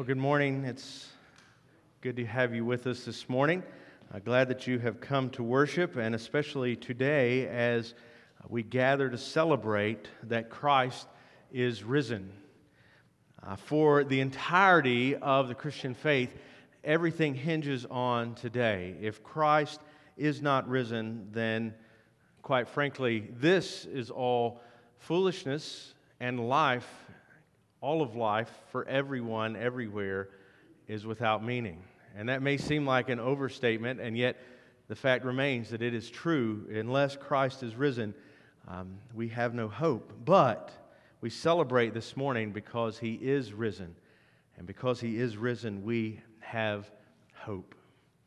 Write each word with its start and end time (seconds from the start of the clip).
Well, 0.00 0.06
good 0.06 0.16
morning. 0.16 0.64
It's 0.64 1.08
good 2.00 2.16
to 2.16 2.24
have 2.24 2.54
you 2.54 2.64
with 2.64 2.86
us 2.86 3.04
this 3.04 3.28
morning. 3.28 3.62
Uh, 4.10 4.18
glad 4.18 4.48
that 4.48 4.66
you 4.66 4.78
have 4.78 4.98
come 4.98 5.28
to 5.32 5.42
worship, 5.42 5.96
and 5.96 6.14
especially 6.14 6.74
today 6.74 7.46
as 7.46 7.92
we 8.48 8.62
gather 8.62 9.10
to 9.10 9.18
celebrate 9.18 10.08
that 10.22 10.48
Christ 10.48 11.06
is 11.52 11.84
risen. 11.84 12.32
Uh, 13.42 13.56
for 13.56 14.02
the 14.02 14.20
entirety 14.20 15.16
of 15.16 15.48
the 15.48 15.54
Christian 15.54 15.92
faith, 15.92 16.34
everything 16.82 17.34
hinges 17.34 17.84
on 17.84 18.34
today. 18.36 18.94
If 19.02 19.22
Christ 19.22 19.82
is 20.16 20.40
not 20.40 20.66
risen, 20.66 21.28
then 21.32 21.74
quite 22.40 22.68
frankly, 22.68 23.28
this 23.38 23.84
is 23.84 24.08
all 24.08 24.62
foolishness 24.96 25.92
and 26.20 26.48
life 26.48 26.88
all 27.80 28.02
of 28.02 28.14
life 28.14 28.50
for 28.70 28.86
everyone, 28.86 29.56
everywhere, 29.56 30.28
is 30.88 31.06
without 31.06 31.44
meaning. 31.44 31.82
And 32.16 32.28
that 32.28 32.42
may 32.42 32.56
seem 32.56 32.86
like 32.86 33.08
an 33.08 33.20
overstatement, 33.20 34.00
and 34.00 34.16
yet 34.16 34.36
the 34.88 34.96
fact 34.96 35.24
remains 35.24 35.70
that 35.70 35.82
it 35.82 35.94
is 35.94 36.10
true. 36.10 36.66
Unless 36.70 37.16
Christ 37.16 37.62
is 37.62 37.76
risen, 37.76 38.14
um, 38.66 38.98
we 39.14 39.28
have 39.28 39.54
no 39.54 39.68
hope. 39.68 40.12
But 40.24 40.72
we 41.20 41.30
celebrate 41.30 41.94
this 41.94 42.16
morning 42.16 42.50
because 42.52 42.98
he 42.98 43.14
is 43.14 43.52
risen. 43.52 43.94
And 44.56 44.66
because 44.66 45.00
he 45.00 45.18
is 45.18 45.36
risen, 45.36 45.82
we 45.84 46.20
have 46.40 46.90
hope. 47.34 47.74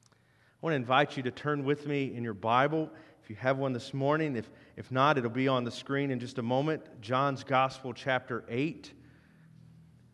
I 0.09 0.65
want 0.65 0.71
to 0.71 0.77
invite 0.77 1.17
you 1.17 1.23
to 1.23 1.31
turn 1.31 1.65
with 1.65 1.85
me 1.85 2.15
in 2.15 2.23
your 2.23 2.33
Bible. 2.33 2.89
If 3.21 3.29
you 3.29 3.35
have 3.35 3.57
one 3.57 3.73
this 3.73 3.93
morning, 3.93 4.35
if, 4.35 4.49
if 4.77 4.91
not, 4.91 5.17
it'll 5.17 5.29
be 5.29 5.47
on 5.47 5.63
the 5.63 5.71
screen 5.71 6.09
in 6.11 6.19
just 6.19 6.37
a 6.37 6.41
moment. 6.41 6.81
John's 7.01 7.43
Gospel, 7.43 7.93
chapter 7.93 8.45
8. 8.47 8.93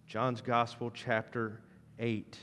John's 0.09 0.41
Gospel, 0.41 0.89
chapter 0.91 1.61
8. 1.99 2.35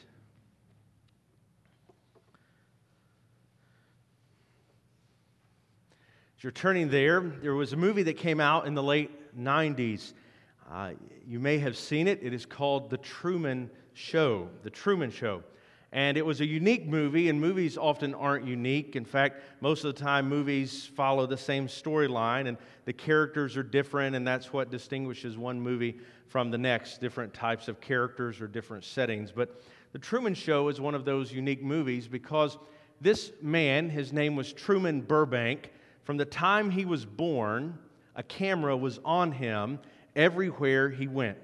As 6.36 6.44
you're 6.44 6.52
turning 6.52 6.90
there, 6.90 7.20
there 7.20 7.56
was 7.56 7.72
a 7.72 7.76
movie 7.76 8.04
that 8.04 8.18
came 8.18 8.38
out 8.38 8.68
in 8.68 8.74
the 8.74 8.84
late 8.84 9.36
90s. 9.36 10.12
Uh, 10.70 10.92
you 11.26 11.40
may 11.40 11.58
have 11.58 11.76
seen 11.76 12.06
it. 12.06 12.20
It 12.22 12.32
is 12.32 12.46
called 12.46 12.88
The 12.88 12.98
Truman 12.98 13.68
Show. 13.94 14.48
The 14.62 14.70
Truman 14.70 15.10
Show. 15.10 15.42
And 15.90 16.16
it 16.16 16.24
was 16.24 16.40
a 16.40 16.46
unique 16.46 16.86
movie, 16.86 17.28
and 17.30 17.40
movies 17.40 17.76
often 17.76 18.14
aren't 18.14 18.46
unique. 18.46 18.94
In 18.94 19.04
fact, 19.04 19.42
most 19.60 19.82
of 19.82 19.92
the 19.92 20.00
time, 20.00 20.28
movies 20.28 20.88
follow 20.94 21.26
the 21.26 21.36
same 21.36 21.66
storyline, 21.66 22.46
and 22.46 22.58
the 22.84 22.92
characters 22.92 23.56
are 23.56 23.64
different, 23.64 24.14
and 24.14 24.24
that's 24.24 24.52
what 24.52 24.70
distinguishes 24.70 25.36
one 25.36 25.60
movie 25.60 25.98
from 26.28 26.50
the 26.50 26.58
next 26.58 27.00
different 27.00 27.32
types 27.32 27.68
of 27.68 27.80
characters 27.80 28.40
or 28.40 28.48
different 28.48 28.84
settings. 28.84 29.32
But 29.32 29.60
The 29.92 29.98
Truman 29.98 30.34
Show 30.34 30.68
is 30.68 30.80
one 30.80 30.94
of 30.94 31.04
those 31.04 31.32
unique 31.32 31.62
movies 31.62 32.08
because 32.08 32.58
this 33.00 33.32
man, 33.42 33.90
his 33.90 34.12
name 34.12 34.36
was 34.36 34.52
Truman 34.52 35.02
Burbank, 35.02 35.70
from 36.04 36.16
the 36.16 36.24
time 36.24 36.70
he 36.70 36.84
was 36.84 37.04
born, 37.04 37.78
a 38.14 38.22
camera 38.22 38.76
was 38.76 39.00
on 39.04 39.32
him 39.32 39.78
everywhere 40.14 40.88
he 40.88 41.08
went. 41.08 41.38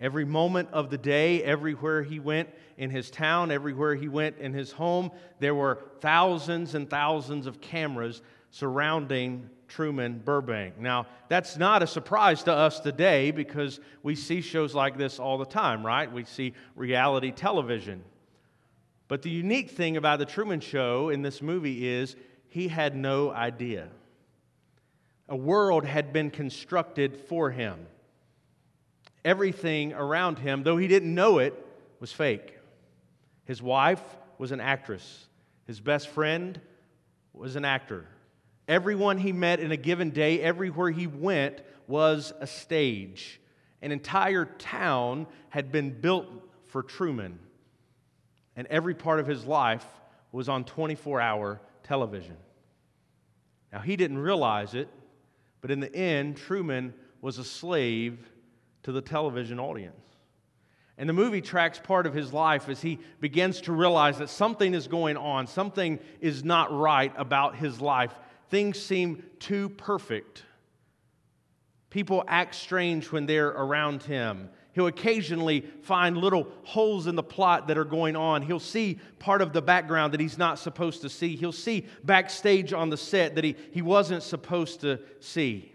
Every 0.00 0.24
moment 0.24 0.70
of 0.72 0.88
the 0.88 0.96
day, 0.96 1.42
everywhere 1.42 2.02
he 2.02 2.18
went 2.18 2.48
in 2.78 2.88
his 2.88 3.10
town, 3.10 3.50
everywhere 3.50 3.94
he 3.94 4.08
went 4.08 4.38
in 4.38 4.54
his 4.54 4.72
home, 4.72 5.10
there 5.40 5.54
were 5.54 5.82
thousands 6.00 6.74
and 6.74 6.88
thousands 6.88 7.46
of 7.46 7.60
cameras 7.60 8.22
surrounding 8.50 9.48
Truman 9.68 10.20
Burbank. 10.24 10.78
Now, 10.78 11.06
that's 11.28 11.56
not 11.56 11.82
a 11.82 11.86
surprise 11.86 12.42
to 12.44 12.52
us 12.52 12.80
today 12.80 13.30
because 13.30 13.80
we 14.02 14.14
see 14.14 14.40
shows 14.40 14.74
like 14.74 14.98
this 14.98 15.18
all 15.18 15.38
the 15.38 15.46
time, 15.46 15.86
right? 15.86 16.10
We 16.10 16.24
see 16.24 16.54
reality 16.74 17.30
television. 17.30 18.02
But 19.08 19.22
the 19.22 19.30
unique 19.30 19.70
thing 19.70 19.96
about 19.96 20.18
the 20.18 20.26
Truman 20.26 20.60
Show 20.60 21.08
in 21.08 21.22
this 21.22 21.40
movie 21.40 21.86
is 21.88 22.16
he 22.48 22.68
had 22.68 22.96
no 22.96 23.30
idea. 23.30 23.88
A 25.28 25.36
world 25.36 25.84
had 25.84 26.12
been 26.12 26.30
constructed 26.30 27.16
for 27.16 27.50
him 27.50 27.86
everything 29.24 29.92
around 29.92 30.38
him, 30.38 30.62
though 30.62 30.76
he 30.76 30.88
didn't 30.88 31.14
know 31.14 31.38
it, 31.38 31.54
was 32.00 32.12
fake. 32.12 32.58
His 33.44 33.62
wife 33.62 34.02
was 34.38 34.52
an 34.52 34.60
actress, 34.60 35.28
his 35.66 35.80
best 35.80 36.08
friend 36.08 36.60
was 37.32 37.56
an 37.56 37.64
actor. 37.64 38.06
Everyone 38.70 39.18
he 39.18 39.32
met 39.32 39.58
in 39.58 39.72
a 39.72 39.76
given 39.76 40.10
day, 40.10 40.40
everywhere 40.40 40.92
he 40.92 41.08
went, 41.08 41.60
was 41.88 42.32
a 42.38 42.46
stage. 42.46 43.40
An 43.82 43.90
entire 43.90 44.44
town 44.44 45.26
had 45.48 45.72
been 45.72 45.90
built 45.90 46.28
for 46.68 46.84
Truman, 46.84 47.40
and 48.54 48.68
every 48.68 48.94
part 48.94 49.18
of 49.18 49.26
his 49.26 49.44
life 49.44 49.84
was 50.30 50.48
on 50.48 50.62
24 50.62 51.20
hour 51.20 51.60
television. 51.82 52.36
Now, 53.72 53.80
he 53.80 53.96
didn't 53.96 54.18
realize 54.18 54.74
it, 54.74 54.88
but 55.62 55.72
in 55.72 55.80
the 55.80 55.92
end, 55.92 56.36
Truman 56.36 56.94
was 57.20 57.38
a 57.38 57.44
slave 57.44 58.30
to 58.84 58.92
the 58.92 59.02
television 59.02 59.58
audience. 59.58 60.06
And 60.96 61.08
the 61.08 61.12
movie 61.12 61.40
tracks 61.40 61.80
part 61.82 62.06
of 62.06 62.14
his 62.14 62.32
life 62.32 62.68
as 62.68 62.80
he 62.80 63.00
begins 63.18 63.62
to 63.62 63.72
realize 63.72 64.18
that 64.18 64.30
something 64.30 64.74
is 64.74 64.86
going 64.86 65.16
on, 65.16 65.48
something 65.48 65.98
is 66.20 66.44
not 66.44 66.72
right 66.72 67.12
about 67.16 67.56
his 67.56 67.80
life. 67.80 68.14
Things 68.50 68.80
seem 68.80 69.22
too 69.38 69.68
perfect. 69.70 70.42
People 71.88 72.24
act 72.28 72.54
strange 72.54 73.10
when 73.10 73.26
they're 73.26 73.48
around 73.48 74.02
him. 74.02 74.50
He'll 74.72 74.86
occasionally 74.86 75.62
find 75.82 76.16
little 76.16 76.46
holes 76.64 77.06
in 77.06 77.16
the 77.16 77.22
plot 77.22 77.68
that 77.68 77.78
are 77.78 77.84
going 77.84 78.14
on. 78.16 78.42
He'll 78.42 78.60
see 78.60 79.00
part 79.18 79.42
of 79.42 79.52
the 79.52 79.62
background 79.62 80.12
that 80.14 80.20
he's 80.20 80.38
not 80.38 80.58
supposed 80.58 81.02
to 81.02 81.08
see. 81.08 81.34
He'll 81.34 81.50
see 81.52 81.86
backstage 82.04 82.72
on 82.72 82.90
the 82.90 82.96
set 82.96 83.34
that 83.34 83.44
he, 83.44 83.56
he 83.72 83.82
wasn't 83.82 84.22
supposed 84.22 84.80
to 84.82 85.00
see. 85.18 85.72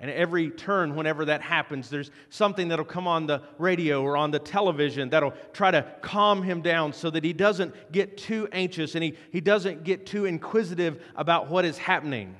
And 0.00 0.10
every 0.12 0.50
turn, 0.50 0.94
whenever 0.94 1.24
that 1.24 1.42
happens, 1.42 1.90
there's 1.90 2.12
something 2.30 2.68
that'll 2.68 2.84
come 2.84 3.08
on 3.08 3.26
the 3.26 3.42
radio 3.58 4.02
or 4.02 4.16
on 4.16 4.30
the 4.30 4.38
television 4.38 5.08
that'll 5.10 5.34
try 5.52 5.72
to 5.72 5.84
calm 6.02 6.42
him 6.42 6.62
down 6.62 6.92
so 6.92 7.10
that 7.10 7.24
he 7.24 7.32
doesn't 7.32 7.74
get 7.90 8.16
too 8.16 8.48
anxious 8.52 8.94
and 8.94 9.02
he, 9.02 9.14
he 9.32 9.40
doesn't 9.40 9.82
get 9.82 10.06
too 10.06 10.24
inquisitive 10.24 11.02
about 11.16 11.48
what 11.48 11.64
is 11.64 11.78
happening. 11.78 12.36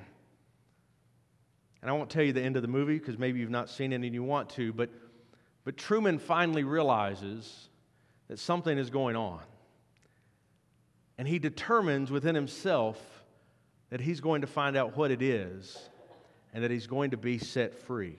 And 1.81 1.91
I 1.91 1.93
won't 1.93 2.09
tell 2.09 2.23
you 2.23 2.31
the 2.31 2.41
end 2.41 2.55
of 2.55 2.61
the 2.61 2.69
movie 2.69 2.97
because 2.97 3.17
maybe 3.17 3.39
you've 3.39 3.49
not 3.49 3.69
seen 3.69 3.91
it 3.91 3.97
and 3.97 4.13
you 4.13 4.23
want 4.23 4.49
to, 4.51 4.71
but, 4.71 4.89
but 5.65 5.75
Truman 5.75 6.17
finally 6.17 6.63
realizes 6.63 7.67
that 8.29 8.39
something 8.39 8.77
is 8.77 8.89
going 8.89 9.17
on. 9.17 9.41
And 11.17 11.27
he 11.27 11.39
determines 11.39 12.09
within 12.09 12.35
himself 12.35 12.97
that 13.89 13.99
he's 13.99 14.21
going 14.21 14.41
to 14.41 14.47
find 14.47 14.77
out 14.77 14.95
what 14.95 15.11
it 15.11 15.21
is 15.21 15.88
and 16.53 16.63
that 16.63 16.71
he's 16.71 16.87
going 16.87 17.11
to 17.11 17.17
be 17.17 17.37
set 17.37 17.75
free. 17.75 18.17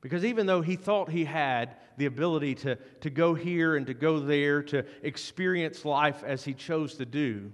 Because 0.00 0.24
even 0.24 0.46
though 0.46 0.62
he 0.62 0.76
thought 0.76 1.10
he 1.10 1.24
had 1.24 1.76
the 1.98 2.06
ability 2.06 2.54
to, 2.56 2.76
to 3.02 3.10
go 3.10 3.34
here 3.34 3.76
and 3.76 3.86
to 3.86 3.94
go 3.94 4.18
there, 4.18 4.62
to 4.64 4.84
experience 5.02 5.84
life 5.84 6.22
as 6.24 6.44
he 6.44 6.54
chose 6.54 6.94
to 6.94 7.04
do, 7.04 7.52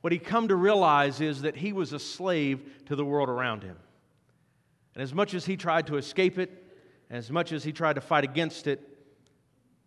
what 0.00 0.12
he 0.12 0.18
come 0.18 0.48
to 0.48 0.56
realize 0.56 1.20
is 1.20 1.42
that 1.42 1.56
he 1.56 1.72
was 1.72 1.92
a 1.92 1.98
slave 1.98 2.84
to 2.86 2.96
the 2.96 3.04
world 3.04 3.28
around 3.28 3.62
him. 3.62 3.76
And 4.94 5.02
as 5.02 5.14
much 5.14 5.34
as 5.34 5.44
he 5.44 5.56
tried 5.56 5.86
to 5.88 5.96
escape 5.96 6.38
it, 6.38 6.50
and 7.08 7.18
as 7.18 7.30
much 7.30 7.52
as 7.52 7.64
he 7.64 7.72
tried 7.72 7.94
to 7.94 8.00
fight 8.00 8.24
against 8.24 8.66
it, 8.66 8.80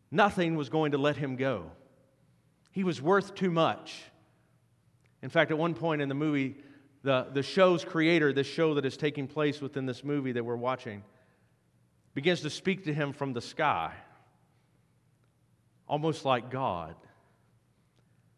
nothing 0.10 0.56
was 0.56 0.70
going 0.70 0.94
to 0.94 0.98
let 0.98 1.18
him 1.18 1.36
go. 1.36 1.72
He 2.72 2.84
was 2.84 3.02
worth 3.02 3.36
too 3.36 3.52
much. 3.52 4.02
In 5.22 5.30
fact, 5.30 5.52
at 5.52 5.58
one 5.58 5.74
point 5.74 6.02
in 6.02 6.10
the 6.10 6.16
movie, 6.16 6.56
the, 7.04 7.28
the 7.34 7.44
show's 7.44 7.84
creator, 7.84 8.32
this 8.32 8.48
show 8.48 8.76
that 8.76 8.86
is 8.86 8.98
taking 8.98 9.28
place 9.28 9.62
within 9.62 9.86
this 9.86 10.04
movie 10.04 10.34
that 10.34 10.44
we're 10.44 10.56
watching, 10.56 11.04
begins 12.14 12.42
to 12.42 12.50
speak 12.50 12.86
to 12.86 12.94
him 12.94 13.14
from 13.14 13.34
the 13.34 13.42
sky, 13.42 13.94
almost 15.88 16.26
like 16.26 16.52
God, 16.52 16.96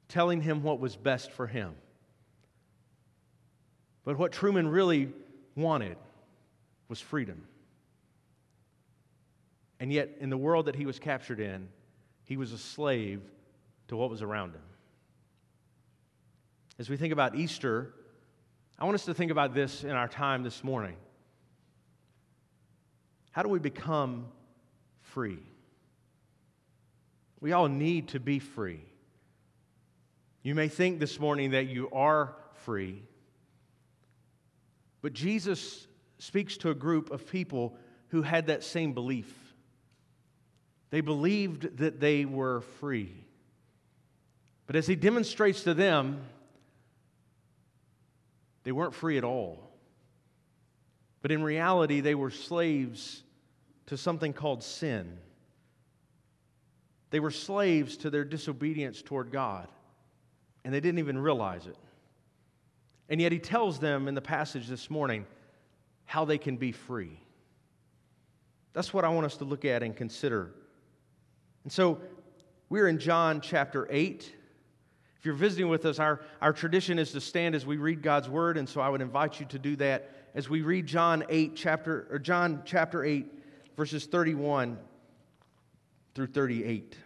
telling 0.07 0.41
him 0.41 0.63
what 0.63 0.79
was 0.79 0.95
best 0.95 1.31
for 1.31 1.47
him. 1.47 1.75
But 4.05 4.17
what 4.17 4.31
Truman 4.31 4.67
really 4.67 5.11
wanted 5.55 5.97
was 6.88 6.99
freedom. 6.99 7.47
And 9.79 9.91
yet, 9.91 10.09
in 10.19 10.29
the 10.29 10.38
world 10.38 10.67
that 10.67 10.75
he 10.75 10.85
was 10.85 10.99
captured 10.99 11.39
in, 11.39 11.67
he 12.25 12.38
was 12.38 12.53
a 12.53 12.57
slave 12.57 13.21
to 13.89 13.97
what 13.97 14.09
was 14.09 14.21
around 14.21 14.51
him. 14.53 14.61
As 16.79 16.89
we 16.89 16.97
think 16.97 17.11
about 17.11 17.35
Easter, 17.35 17.93
I 18.77 18.85
want 18.85 18.95
us 18.95 19.05
to 19.05 19.13
think 19.13 19.31
about 19.31 19.53
this 19.53 19.83
in 19.83 19.91
our 19.91 20.07
time 20.07 20.43
this 20.43 20.63
morning. 20.63 20.95
How 23.31 23.43
do 23.43 23.49
we 23.49 23.59
become 23.59 24.27
free? 25.01 25.39
We 27.39 27.51
all 27.51 27.67
need 27.67 28.09
to 28.09 28.19
be 28.19 28.39
free. 28.39 28.81
You 30.43 30.55
may 30.55 30.67
think 30.67 30.99
this 30.99 31.19
morning 31.19 31.51
that 31.51 31.67
you 31.67 31.89
are 31.91 32.35
free, 32.65 33.03
but 35.01 35.13
Jesus 35.13 35.87
speaks 36.17 36.57
to 36.57 36.69
a 36.69 36.75
group 36.75 37.11
of 37.11 37.29
people 37.29 37.75
who 38.09 38.21
had 38.21 38.47
that 38.47 38.63
same 38.63 38.93
belief. 38.93 39.33
They 40.89 41.01
believed 41.01 41.77
that 41.77 41.99
they 41.99 42.25
were 42.25 42.61
free. 42.79 43.13
But 44.67 44.75
as 44.75 44.87
he 44.87 44.95
demonstrates 44.95 45.63
to 45.63 45.73
them, 45.73 46.21
they 48.63 48.71
weren't 48.71 48.94
free 48.94 49.18
at 49.18 49.24
all. 49.24 49.71
But 51.21 51.31
in 51.31 51.44
reality, 51.44 52.01
they 52.01 52.15
were 52.15 52.31
slaves 52.31 53.24
to 53.88 53.98
something 53.98 54.33
called 54.33 54.63
sin. 54.63 55.18
They 57.12 57.19
were 57.19 57.31
slaves 57.31 57.98
to 57.98 58.10
their 58.10 58.25
disobedience 58.25 59.01
toward 59.01 59.31
God, 59.31 59.68
and 60.65 60.74
they 60.74 60.80
didn't 60.80 61.00
even 61.00 61.18
realize 61.18 61.68
it. 61.68 61.77
And 63.10 63.21
yet, 63.21 63.31
he 63.31 63.39
tells 63.39 63.80
them 63.80 64.07
in 64.07 64.15
the 64.15 64.21
passage 64.21 64.68
this 64.68 64.89
morning 64.89 65.25
how 66.06 66.25
they 66.25 66.38
can 66.38 66.57
be 66.57 66.71
free. 66.71 67.19
That's 68.74 68.94
what 68.94 69.06
I 69.06 69.10
want 69.10 69.25
us 69.25 69.38
to 69.38 69.45
look 69.45 69.65
at 69.65 69.83
and 69.83 69.95
consider 69.95 70.54
and 71.63 71.71
so 71.71 72.01
we're 72.69 72.88
in 72.88 73.00
John 73.00 73.39
chapter 73.39 73.88
8. 73.89 74.36
If 75.23 75.27
you're 75.27 75.35
visiting 75.35 75.69
with 75.69 75.85
us, 75.85 75.99
our, 75.99 76.19
our 76.41 76.51
tradition 76.51 76.99
is 76.99 77.13
to 77.13 77.21
stand 77.21 77.55
as 77.55 77.65
we 77.65 77.77
read 77.77 78.01
God's 78.01 78.27
word, 78.27 78.57
and 78.57 78.67
so 78.67 78.81
I 78.81 78.89
would 78.89 78.99
invite 78.99 79.39
you 79.39 79.45
to 79.45 79.57
do 79.57 79.77
that 79.77 80.11
as 80.35 80.49
we 80.49 80.63
read 80.63 80.85
John 80.85 81.23
8, 81.29 81.55
chapter, 81.55 82.07
or 82.11 82.19
John 82.19 82.61
chapter 82.65 83.05
8, 83.05 83.25
verses 83.77 84.05
31 84.05 84.77
through 86.13 86.27
38. 86.27 86.97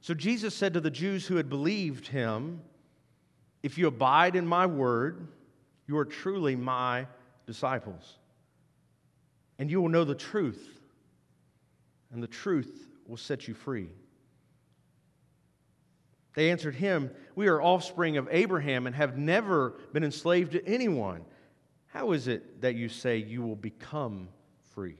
So 0.00 0.14
Jesus 0.14 0.54
said 0.54 0.74
to 0.74 0.80
the 0.80 0.88
Jews 0.88 1.26
who 1.26 1.34
had 1.34 1.48
believed 1.48 2.06
him, 2.06 2.62
If 3.64 3.76
you 3.76 3.88
abide 3.88 4.36
in 4.36 4.46
my 4.46 4.66
word, 4.66 5.26
you 5.88 5.98
are 5.98 6.04
truly 6.04 6.54
my 6.54 7.08
disciples 7.44 8.18
and 9.58 9.68
you 9.68 9.80
will 9.80 9.88
know 9.88 10.04
the 10.04 10.14
truth, 10.14 10.77
and 12.12 12.22
the 12.22 12.26
truth 12.28 12.88
will 13.06 13.16
set 13.16 13.48
you 13.48 13.54
free. 13.54 13.88
They 16.34 16.50
answered 16.50 16.74
him, 16.74 17.10
We 17.34 17.48
are 17.48 17.60
offspring 17.60 18.16
of 18.16 18.28
Abraham 18.30 18.86
and 18.86 18.94
have 18.94 19.18
never 19.18 19.74
been 19.92 20.04
enslaved 20.04 20.52
to 20.52 20.64
anyone. 20.66 21.24
How 21.88 22.12
is 22.12 22.28
it 22.28 22.60
that 22.60 22.74
you 22.76 22.88
say 22.88 23.16
you 23.16 23.42
will 23.42 23.56
become 23.56 24.28
free? 24.74 24.98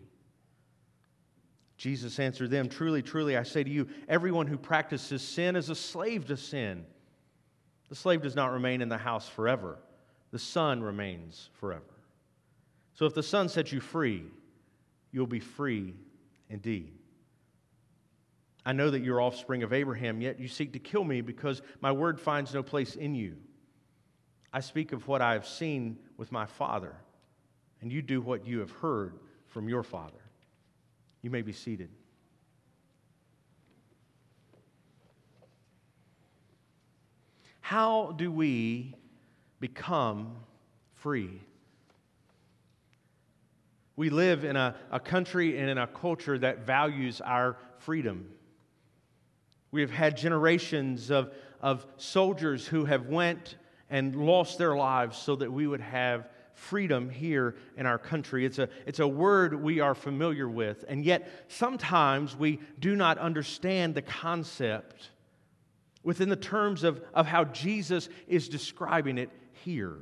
Jesus 1.76 2.18
answered 2.18 2.50
them, 2.50 2.68
Truly, 2.68 3.02
truly, 3.02 3.36
I 3.36 3.44
say 3.44 3.62
to 3.62 3.70
you, 3.70 3.88
everyone 4.08 4.48
who 4.48 4.58
practices 4.58 5.22
sin 5.22 5.54
is 5.54 5.70
a 5.70 5.76
slave 5.76 6.26
to 6.26 6.36
sin. 6.36 6.84
The 7.88 7.94
slave 7.94 8.20
does 8.20 8.34
not 8.34 8.52
remain 8.52 8.82
in 8.82 8.88
the 8.88 8.98
house 8.98 9.28
forever, 9.28 9.78
the 10.32 10.38
son 10.38 10.82
remains 10.82 11.50
forever. 11.60 11.84
So 12.94 13.06
if 13.06 13.14
the 13.14 13.22
son 13.22 13.48
sets 13.48 13.70
you 13.70 13.80
free, 13.80 14.24
you'll 15.12 15.28
be 15.28 15.38
free 15.38 15.94
indeed. 16.50 16.97
I 18.68 18.72
know 18.72 18.90
that 18.90 19.00
you're 19.00 19.22
offspring 19.22 19.62
of 19.62 19.72
Abraham, 19.72 20.20
yet 20.20 20.38
you 20.38 20.46
seek 20.46 20.74
to 20.74 20.78
kill 20.78 21.02
me 21.02 21.22
because 21.22 21.62
my 21.80 21.90
word 21.90 22.20
finds 22.20 22.52
no 22.52 22.62
place 22.62 22.96
in 22.96 23.14
you. 23.14 23.36
I 24.52 24.60
speak 24.60 24.92
of 24.92 25.08
what 25.08 25.22
I 25.22 25.32
have 25.32 25.46
seen 25.46 25.98
with 26.18 26.30
my 26.30 26.44
father, 26.44 26.94
and 27.80 27.90
you 27.90 28.02
do 28.02 28.20
what 28.20 28.46
you 28.46 28.58
have 28.58 28.70
heard 28.70 29.20
from 29.46 29.70
your 29.70 29.82
father. 29.82 30.20
You 31.22 31.30
may 31.30 31.40
be 31.40 31.50
seated. 31.50 31.88
How 37.62 38.12
do 38.18 38.30
we 38.30 38.94
become 39.60 40.36
free? 40.92 41.40
We 43.96 44.10
live 44.10 44.44
in 44.44 44.56
a, 44.56 44.76
a 44.90 45.00
country 45.00 45.58
and 45.58 45.70
in 45.70 45.78
a 45.78 45.86
culture 45.86 46.38
that 46.38 46.66
values 46.66 47.22
our 47.22 47.56
freedom. 47.78 48.28
We 49.70 49.80
have 49.82 49.90
had 49.90 50.16
generations 50.16 51.10
of, 51.10 51.32
of 51.60 51.86
soldiers 51.96 52.66
who 52.66 52.84
have 52.84 53.06
went 53.06 53.56
and 53.90 54.14
lost 54.16 54.58
their 54.58 54.76
lives 54.76 55.16
so 55.18 55.36
that 55.36 55.52
we 55.52 55.66
would 55.66 55.80
have 55.80 56.28
freedom 56.54 57.08
here 57.08 57.56
in 57.76 57.86
our 57.86 57.98
country. 57.98 58.44
It's 58.44 58.58
a, 58.58 58.68
it's 58.86 58.98
a 58.98 59.06
word 59.06 59.62
we 59.62 59.80
are 59.80 59.94
familiar 59.94 60.48
with, 60.48 60.84
and 60.88 61.04
yet 61.04 61.30
sometimes 61.48 62.36
we 62.36 62.60
do 62.78 62.96
not 62.96 63.18
understand 63.18 63.94
the 63.94 64.02
concept 64.02 65.10
within 66.02 66.28
the 66.28 66.36
terms 66.36 66.84
of, 66.84 67.00
of 67.14 67.26
how 67.26 67.44
Jesus 67.44 68.08
is 68.26 68.48
describing 68.48 69.18
it 69.18 69.30
here. 69.64 69.98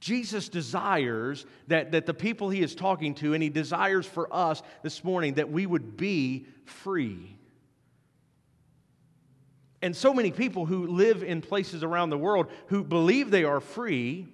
Jesus 0.00 0.48
desires 0.48 1.46
that, 1.68 1.92
that 1.92 2.06
the 2.06 2.14
people 2.14 2.50
he 2.50 2.60
is 2.60 2.74
talking 2.74 3.14
to, 3.16 3.34
and 3.34 3.42
he 3.42 3.50
desires 3.50 4.04
for 4.04 4.28
us 4.34 4.60
this 4.82 5.04
morning 5.04 5.34
that 5.34 5.50
we 5.50 5.64
would 5.64 5.96
be 5.96 6.46
free. 6.64 7.36
And 9.82 9.96
so 9.96 10.14
many 10.14 10.30
people 10.30 10.64
who 10.64 10.86
live 10.86 11.24
in 11.24 11.40
places 11.40 11.82
around 11.82 12.10
the 12.10 12.18
world 12.18 12.46
who 12.68 12.84
believe 12.84 13.30
they 13.30 13.44
are 13.44 13.60
free 13.60 14.28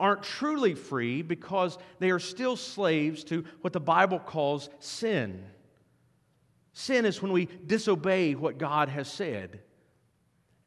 aren't 0.00 0.24
truly 0.24 0.74
free 0.74 1.22
because 1.22 1.78
they 2.00 2.10
are 2.10 2.18
still 2.18 2.56
slaves 2.56 3.22
to 3.24 3.44
what 3.60 3.72
the 3.72 3.80
Bible 3.80 4.18
calls 4.18 4.68
sin. 4.80 5.44
Sin 6.72 7.04
is 7.04 7.22
when 7.22 7.30
we 7.32 7.46
disobey 7.66 8.34
what 8.34 8.58
God 8.58 8.88
has 8.88 9.08
said. 9.08 9.60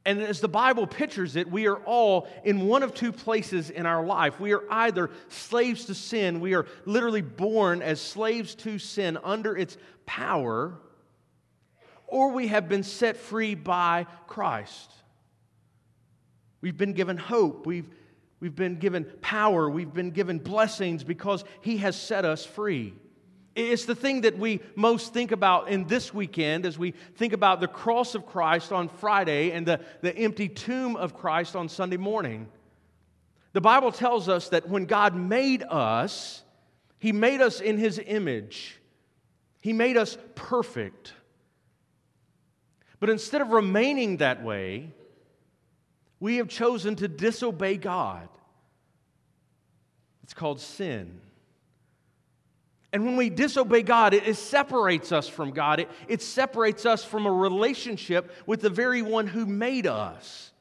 And 0.05 0.21
as 0.21 0.39
the 0.39 0.47
Bible 0.47 0.85
pictures 0.85 1.35
it, 1.35 1.49
we 1.51 1.67
are 1.67 1.77
all 1.79 2.27
in 2.43 2.67
one 2.67 2.83
of 2.83 2.93
two 2.93 3.11
places 3.11 3.71
in 3.71 3.85
our 3.87 4.05
life. 4.05 4.39
We 4.39 4.53
are 4.53 4.63
either 4.69 5.09
slaves 5.29 5.85
to 5.85 5.95
sin, 5.95 6.39
we 6.39 6.53
are 6.53 6.67
literally 6.85 7.23
born 7.23 7.81
as 7.81 7.99
slaves 7.99 8.55
to 8.55 8.77
sin 8.77 9.17
under 9.23 9.57
its 9.57 9.77
power, 10.05 10.79
or 12.07 12.31
we 12.31 12.47
have 12.47 12.69
been 12.69 12.83
set 12.83 13.17
free 13.17 13.55
by 13.55 14.05
Christ. 14.27 14.91
We've 16.61 16.77
been 16.77 16.93
given 16.93 17.17
hope, 17.17 17.65
we've, 17.67 17.89
we've 18.39 18.55
been 18.55 18.77
given 18.77 19.05
power, 19.21 19.69
we've 19.69 19.93
been 19.93 20.11
given 20.11 20.39
blessings 20.39 21.03
because 21.03 21.43
He 21.61 21.77
has 21.77 21.99
set 21.99 22.25
us 22.25 22.45
free. 22.45 22.93
It's 23.55 23.85
the 23.85 23.95
thing 23.95 24.21
that 24.21 24.37
we 24.37 24.59
most 24.75 25.13
think 25.13 25.31
about 25.31 25.69
in 25.69 25.87
this 25.87 26.13
weekend 26.13 26.65
as 26.65 26.77
we 26.77 26.91
think 27.15 27.31
about 27.31 27.61
the 27.61 27.69
cross 27.69 28.13
of 28.13 28.25
Christ 28.25 28.73
on 28.73 28.89
Friday 28.89 29.51
and 29.51 29.65
the, 29.65 29.79
the 30.01 30.15
empty 30.15 30.49
tomb 30.49 30.97
of 30.97 31.15
Christ 31.15 31.55
on 31.55 31.69
Sunday 31.69 31.95
morning. 31.95 32.47
The 33.53 33.61
Bible 33.61 33.93
tells 33.93 34.27
us 34.27 34.49
that 34.49 34.67
when 34.67 34.85
God 34.85 35.15
made 35.15 35.63
us, 35.63 36.43
He 36.99 37.13
made 37.13 37.39
us 37.39 37.61
in 37.61 37.77
His 37.77 38.01
image, 38.05 38.81
He 39.61 39.71
made 39.71 39.95
us 39.95 40.17
perfect. 40.35 41.13
But 43.05 43.11
instead 43.11 43.41
of 43.41 43.49
remaining 43.49 44.17
that 44.17 44.43
way, 44.43 44.91
we 46.19 46.37
have 46.37 46.47
chosen 46.47 46.95
to 46.95 47.07
disobey 47.07 47.77
God. 47.77 48.27
It's 50.23 50.33
called 50.33 50.59
sin. 50.59 51.21
And 52.91 53.05
when 53.05 53.15
we 53.15 53.29
disobey 53.29 53.83
God, 53.83 54.15
it, 54.15 54.27
it 54.27 54.37
separates 54.37 55.11
us 55.11 55.27
from 55.27 55.51
God. 55.51 55.81
It, 55.81 55.91
it 56.07 56.23
separates 56.23 56.83
us 56.83 57.05
from 57.05 57.27
a 57.27 57.31
relationship 57.31 58.31
with 58.47 58.61
the 58.61 58.71
very 58.71 59.03
one 59.03 59.27
who 59.27 59.45
made 59.45 59.85
us. 59.85 60.51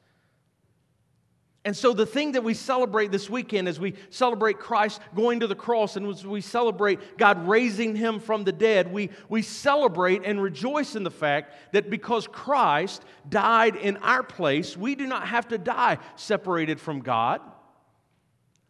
And 1.65 1.75
so, 1.75 1.93
the 1.93 2.05
thing 2.05 2.33
that 2.33 2.43
we 2.43 2.53
celebrate 2.53 3.11
this 3.11 3.27
weekend 3.27 3.67
as 3.67 3.79
we 3.79 3.95
celebrate 4.11 4.59
Christ 4.59 5.01
going 5.15 5.39
to 5.39 5.47
the 5.47 5.55
cross 5.55 5.95
and 5.95 6.05
as 6.05 6.23
we 6.23 6.39
celebrate 6.39 7.17
God 7.17 7.47
raising 7.47 7.95
him 7.95 8.19
from 8.19 8.43
the 8.43 8.51
dead, 8.51 8.93
we, 8.93 9.09
we 9.29 9.41
celebrate 9.41 10.21
and 10.23 10.39
rejoice 10.39 10.95
in 10.95 11.03
the 11.03 11.09
fact 11.09 11.55
that 11.73 11.89
because 11.89 12.27
Christ 12.27 13.03
died 13.27 13.75
in 13.75 13.97
our 13.97 14.21
place, 14.21 14.77
we 14.77 14.93
do 14.93 15.07
not 15.07 15.27
have 15.27 15.47
to 15.47 15.57
die 15.57 15.97
separated 16.15 16.79
from 16.79 16.99
God, 16.99 17.41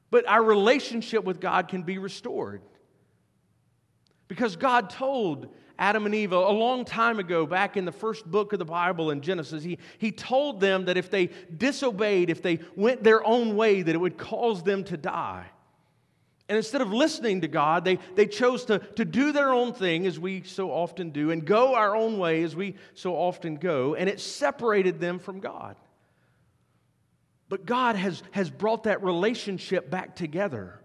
but 0.10 0.26
our 0.26 0.42
relationship 0.42 1.26
with 1.26 1.42
God 1.42 1.68
can 1.68 1.84
be 1.84 1.98
restored. 1.98 2.62
Because 4.30 4.56
God 4.56 4.90
told 4.90 5.50
Adam 5.78 6.06
and 6.06 6.16
Eve 6.16 6.32
a 6.32 6.50
long 6.50 6.86
time 6.86 7.20
ago, 7.20 7.46
back 7.46 7.76
in 7.76 7.86
the 7.86 7.92
first 7.92 8.26
book 8.26 8.54
of 8.54 8.60
the 8.60 8.66
Bible 8.66 9.12
in 9.12 9.22
Genesis, 9.22 9.64
he, 9.64 9.78
he 9.98 10.12
told 10.12 10.60
them 10.60 10.86
that 10.86 10.98
if 10.98 11.10
they 11.10 11.30
disobeyed, 11.56 12.30
if 12.30 12.42
they 12.42 12.60
went 12.76 13.04
their 13.04 13.26
own 13.26 13.56
way, 13.56 13.82
that 13.82 13.94
it 13.94 13.98
would 13.98 14.18
cause 14.18 14.64
them 14.64 14.84
to 14.86 14.98
die. 14.98 15.46
And 16.48 16.56
instead 16.58 16.82
of 16.82 16.94
listening 16.94 17.42
to 17.42 17.48
God, 17.48 17.84
they, 17.84 17.98
they 18.14 18.28
chose 18.28 18.66
to, 18.66 18.80
to 18.80 19.04
do 19.04 19.32
their 19.32 19.52
own 19.52 19.74
thing, 19.74 20.06
as 20.06 20.20
we 20.20 20.44
so 20.44 20.70
often 20.72 21.10
do, 21.10 21.32
and 21.32 21.44
go 21.44 21.74
our 21.74 21.96
own 21.96 22.20
way, 22.20 22.44
as 22.44 22.56
we 22.56 22.76
so 22.94 23.16
often 23.16 23.56
go, 23.56 23.96
and 23.96 24.08
it 24.08 24.20
separated 24.20 25.00
them 25.00 25.18
from 25.18 25.40
God. 25.40 25.76
But 27.50 27.66
God 27.66 27.96
has, 27.96 28.22
has 28.32 28.50
brought 28.50 28.84
that 28.84 29.04
relationship 29.04 29.90
back 29.90 30.16
together. 30.16 30.80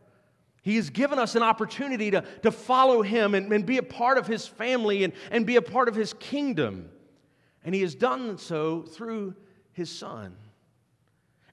He 0.62 0.76
has 0.76 0.90
given 0.90 1.18
us 1.18 1.36
an 1.36 1.42
opportunity 1.42 2.10
to, 2.10 2.22
to 2.42 2.50
follow 2.50 3.02
him 3.02 3.34
and, 3.34 3.50
and 3.52 3.64
be 3.64 3.78
a 3.78 3.82
part 3.82 4.18
of 4.18 4.26
his 4.26 4.46
family 4.46 5.04
and, 5.04 5.12
and 5.30 5.46
be 5.46 5.56
a 5.56 5.62
part 5.62 5.88
of 5.88 5.94
his 5.94 6.12
kingdom. 6.14 6.90
And 7.64 7.74
he 7.74 7.80
has 7.82 7.94
done 7.94 8.36
so 8.38 8.82
through 8.82 9.34
his 9.72 9.90
son. 9.90 10.36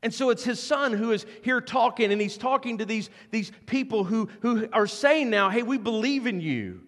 And 0.03 0.13
so 0.13 0.29
it's 0.29 0.43
his 0.43 0.61
son 0.61 0.93
who 0.93 1.11
is 1.11 1.25
here 1.41 1.59
talking, 1.61 2.11
and 2.11 2.21
he's 2.21 2.37
talking 2.37 2.77
to 2.77 2.85
these, 2.85 3.09
these 3.31 3.51
people 3.65 4.03
who, 4.03 4.29
who 4.41 4.67
are 4.71 4.87
saying 4.87 5.29
now, 5.29 5.49
hey, 5.49 5.63
we 5.63 5.77
believe 5.77 6.27
in 6.27 6.39
you. 6.39 6.81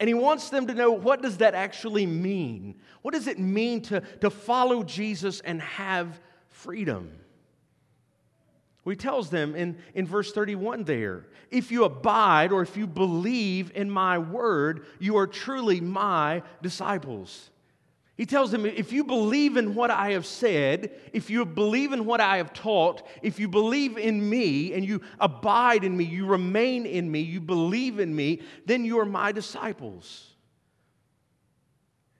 And 0.00 0.08
he 0.08 0.14
wants 0.14 0.50
them 0.50 0.66
to 0.66 0.74
know 0.74 0.90
what 0.90 1.22
does 1.22 1.38
that 1.38 1.54
actually 1.54 2.04
mean? 2.04 2.76
What 3.02 3.14
does 3.14 3.26
it 3.26 3.38
mean 3.38 3.80
to, 3.82 4.00
to 4.20 4.28
follow 4.28 4.82
Jesus 4.82 5.40
and 5.40 5.62
have 5.62 6.20
freedom? 6.48 7.12
Well, 8.84 8.92
he 8.92 8.96
tells 8.96 9.30
them 9.30 9.54
in, 9.54 9.78
in 9.94 10.06
verse 10.06 10.32
31 10.32 10.84
there 10.84 11.26
if 11.50 11.70
you 11.70 11.84
abide 11.84 12.52
or 12.52 12.62
if 12.62 12.76
you 12.76 12.86
believe 12.86 13.70
in 13.74 13.88
my 13.88 14.18
word, 14.18 14.86
you 14.98 15.16
are 15.16 15.26
truly 15.26 15.80
my 15.80 16.42
disciples. 16.62 17.50
He 18.16 18.26
tells 18.26 18.52
them, 18.52 18.64
if 18.64 18.92
you 18.92 19.04
believe 19.04 19.56
in 19.56 19.74
what 19.74 19.90
I 19.90 20.12
have 20.12 20.26
said, 20.26 20.92
if 21.12 21.30
you 21.30 21.44
believe 21.44 21.92
in 21.92 22.04
what 22.04 22.20
I 22.20 22.36
have 22.36 22.52
taught, 22.52 23.06
if 23.22 23.40
you 23.40 23.48
believe 23.48 23.98
in 23.98 24.28
me 24.28 24.72
and 24.72 24.84
you 24.84 25.00
abide 25.18 25.82
in 25.82 25.96
me, 25.96 26.04
you 26.04 26.26
remain 26.26 26.86
in 26.86 27.10
me, 27.10 27.20
you 27.20 27.40
believe 27.40 27.98
in 27.98 28.14
me, 28.14 28.42
then 28.66 28.84
you 28.84 29.00
are 29.00 29.04
my 29.04 29.32
disciples. 29.32 30.30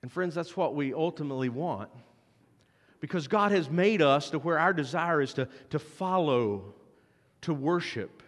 And 0.02 0.11
friends, 0.11 0.35
that's 0.35 0.56
what 0.56 0.75
we 0.75 0.92
ultimately 0.92 1.49
want. 1.49 1.90
Because 3.04 3.28
God 3.28 3.52
has 3.52 3.68
made 3.68 4.00
us 4.00 4.30
to 4.30 4.38
where 4.38 4.58
our 4.58 4.73
desire 4.73 5.20
is 5.20 5.34
to, 5.34 5.46
to 5.68 5.78
follow, 5.78 6.73
to 7.42 7.52
worship. 7.52 8.23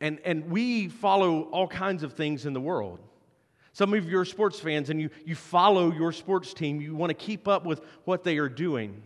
And, 0.00 0.18
and 0.24 0.48
we 0.48 0.88
follow 0.88 1.42
all 1.50 1.68
kinds 1.68 2.04
of 2.04 2.14
things 2.14 2.46
in 2.46 2.54
the 2.54 2.60
world. 2.60 3.00
Some 3.74 3.92
of 3.92 4.08
you 4.08 4.18
are 4.18 4.24
sports 4.24 4.58
fans 4.58 4.88
and 4.88 4.98
you, 4.98 5.10
you 5.26 5.34
follow 5.34 5.92
your 5.92 6.10
sports 6.12 6.54
team. 6.54 6.80
You 6.80 6.96
want 6.96 7.10
to 7.10 7.14
keep 7.14 7.46
up 7.46 7.66
with 7.66 7.82
what 8.06 8.24
they 8.24 8.38
are 8.38 8.48
doing. 8.48 9.02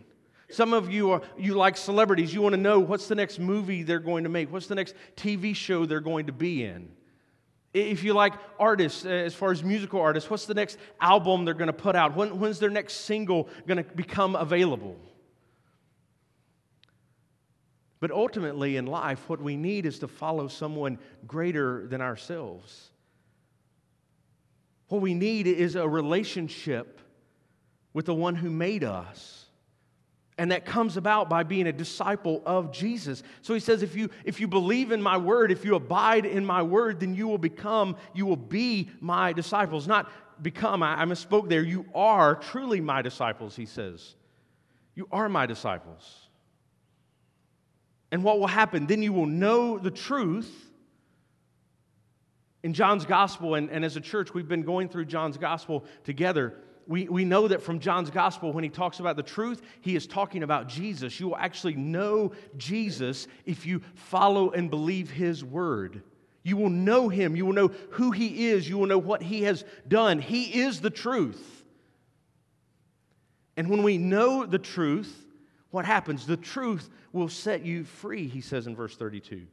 Some 0.49 0.71
of 0.71 0.89
you 0.89 1.11
are 1.11 1.21
you 1.37 1.55
like 1.55 1.75
celebrities. 1.75 2.33
You 2.33 2.41
want 2.41 2.55
to 2.55 2.61
know 2.61 2.79
what's 2.79 3.09
the 3.09 3.15
next 3.15 3.39
movie 3.39 3.83
they're 3.83 3.99
going 3.99 4.23
to 4.23 4.29
make, 4.29 4.49
what's 4.49 4.67
the 4.67 4.75
next 4.75 4.95
TV 5.17 5.53
show 5.53 5.85
they're 5.85 5.99
going 5.99 6.27
to 6.27 6.31
be 6.31 6.63
in. 6.63 6.87
If 7.79 8.03
you 8.03 8.13
like 8.13 8.33
artists, 8.59 9.05
uh, 9.05 9.09
as 9.09 9.33
far 9.33 9.51
as 9.51 9.63
musical 9.63 10.01
artists, 10.01 10.29
what's 10.29 10.45
the 10.45 10.53
next 10.53 10.77
album 10.99 11.45
they're 11.45 11.53
going 11.53 11.67
to 11.67 11.73
put 11.73 11.95
out? 11.95 12.15
When, 12.15 12.39
when's 12.39 12.59
their 12.59 12.69
next 12.69 13.01
single 13.01 13.49
going 13.67 13.83
to 13.83 13.83
become 13.83 14.35
available? 14.35 14.97
But 17.99 18.11
ultimately 18.11 18.77
in 18.77 18.85
life, 18.85 19.27
what 19.27 19.41
we 19.41 19.55
need 19.57 19.85
is 19.85 19.99
to 19.99 20.07
follow 20.07 20.47
someone 20.47 20.99
greater 21.25 21.87
than 21.87 22.01
ourselves. 22.01 22.91
What 24.89 25.01
we 25.01 25.13
need 25.13 25.47
is 25.47 25.75
a 25.75 25.87
relationship 25.87 27.01
with 27.93 28.05
the 28.05 28.13
one 28.13 28.35
who 28.35 28.49
made 28.49 28.83
us. 28.83 29.46
And 30.37 30.51
that 30.51 30.65
comes 30.65 30.97
about 30.97 31.29
by 31.29 31.43
being 31.43 31.65
a 31.65 31.73
disciple 31.73 32.43
of 32.45 32.71
Jesus. 32.71 33.23
So 33.41 33.55
he 33.55 33.59
says, 33.59 33.81
if 33.81 33.95
you, 33.95 34.09
if 34.23 34.39
you 34.39 34.47
believe 34.47 34.91
in 34.91 35.01
my 35.01 35.17
word, 35.17 35.51
if 35.51 35.65
you 35.65 35.75
abide 35.75 36.25
in 36.25 36.45
my 36.45 36.61
word, 36.61 36.99
then 36.99 37.15
you 37.15 37.27
will 37.27 37.39
become, 37.39 37.95
you 38.13 38.25
will 38.25 38.35
be 38.35 38.89
my 38.99 39.33
disciples. 39.33 39.87
Not 39.87 40.11
become, 40.43 40.83
I, 40.83 41.01
I 41.01 41.05
misspoke 41.05 41.49
there. 41.49 41.63
You 41.63 41.85
are 41.95 42.35
truly 42.35 42.81
my 42.81 43.01
disciples, 43.01 43.55
he 43.55 43.65
says. 43.65 44.13
You 44.93 45.07
are 45.11 45.27
my 45.27 45.47
disciples. 45.47 46.27
And 48.11 48.23
what 48.23 48.39
will 48.39 48.47
happen? 48.47 48.85
Then 48.85 49.01
you 49.01 49.13
will 49.13 49.25
know 49.25 49.79
the 49.79 49.91
truth, 49.91 50.67
in 52.63 52.73
John's 52.73 53.05
gospel, 53.05 53.55
and, 53.55 53.69
and 53.69 53.85
as 53.85 53.95
a 53.95 54.01
church, 54.01 54.33
we've 54.33 54.47
been 54.47 54.63
going 54.63 54.89
through 54.89 55.05
John's 55.05 55.37
gospel 55.37 55.85
together. 56.03 56.53
We, 56.87 57.07
we 57.09 57.25
know 57.25 57.47
that 57.49 57.61
from 57.61 57.79
John's 57.79 58.09
gospel, 58.09 58.53
when 58.53 58.63
he 58.63 58.69
talks 58.69 58.99
about 58.99 59.17
the 59.17 59.23
truth, 59.23 59.61
he 59.81 59.95
is 59.95 60.07
talking 60.07 60.41
about 60.41 60.67
Jesus. 60.67 61.19
You 61.19 61.29
will 61.29 61.37
actually 61.37 61.75
know 61.75 62.31
Jesus 62.55 63.27
if 63.45 63.65
you 63.65 63.81
follow 63.95 64.51
and 64.51 64.69
believe 64.69 65.09
his 65.09 65.43
word. 65.43 66.01
You 66.43 66.55
will 66.55 66.69
know 66.69 67.09
him. 67.09 67.35
You 67.35 67.45
will 67.45 67.53
know 67.53 67.71
who 67.91 68.11
he 68.11 68.47
is. 68.47 68.69
You 68.69 68.77
will 68.77 68.87
know 68.87 68.97
what 68.97 69.21
he 69.21 69.43
has 69.43 69.65
done. 69.87 70.19
He 70.19 70.61
is 70.61 70.79
the 70.79 70.89
truth. 70.89 71.65
And 73.57 73.69
when 73.69 73.83
we 73.83 73.97
know 73.97 74.45
the 74.45 74.59
truth, 74.59 75.25
what 75.71 75.83
happens? 75.83 76.25
The 76.25 76.37
truth 76.37 76.89
will 77.11 77.27
set 77.27 77.65
you 77.65 77.83
free, 77.83 78.27
he 78.27 78.39
says 78.39 78.65
in 78.65 78.75
verse 78.75 78.95
32. 78.95 79.45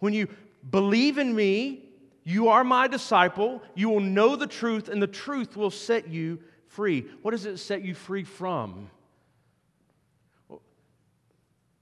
When 0.00 0.14
you 0.14 0.28
believe 0.68 1.18
in 1.18 1.34
me, 1.34 1.87
you 2.28 2.48
are 2.48 2.62
my 2.62 2.88
disciple. 2.88 3.62
You 3.74 3.88
will 3.88 4.00
know 4.00 4.36
the 4.36 4.46
truth, 4.46 4.90
and 4.90 5.00
the 5.00 5.06
truth 5.06 5.56
will 5.56 5.70
set 5.70 6.08
you 6.08 6.40
free. 6.66 7.06
What 7.22 7.30
does 7.30 7.46
it 7.46 7.56
set 7.56 7.80
you 7.80 7.94
free 7.94 8.24
from? 8.24 8.90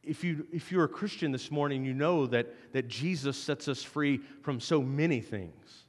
If, 0.04 0.22
you, 0.22 0.46
if 0.52 0.70
you're 0.70 0.84
a 0.84 0.88
Christian 0.88 1.32
this 1.32 1.50
morning, 1.50 1.84
you 1.84 1.94
know 1.94 2.26
that, 2.28 2.54
that 2.74 2.86
Jesus 2.86 3.36
sets 3.36 3.66
us 3.66 3.82
free 3.82 4.20
from 4.42 4.60
so 4.60 4.80
many 4.80 5.20
things. 5.20 5.84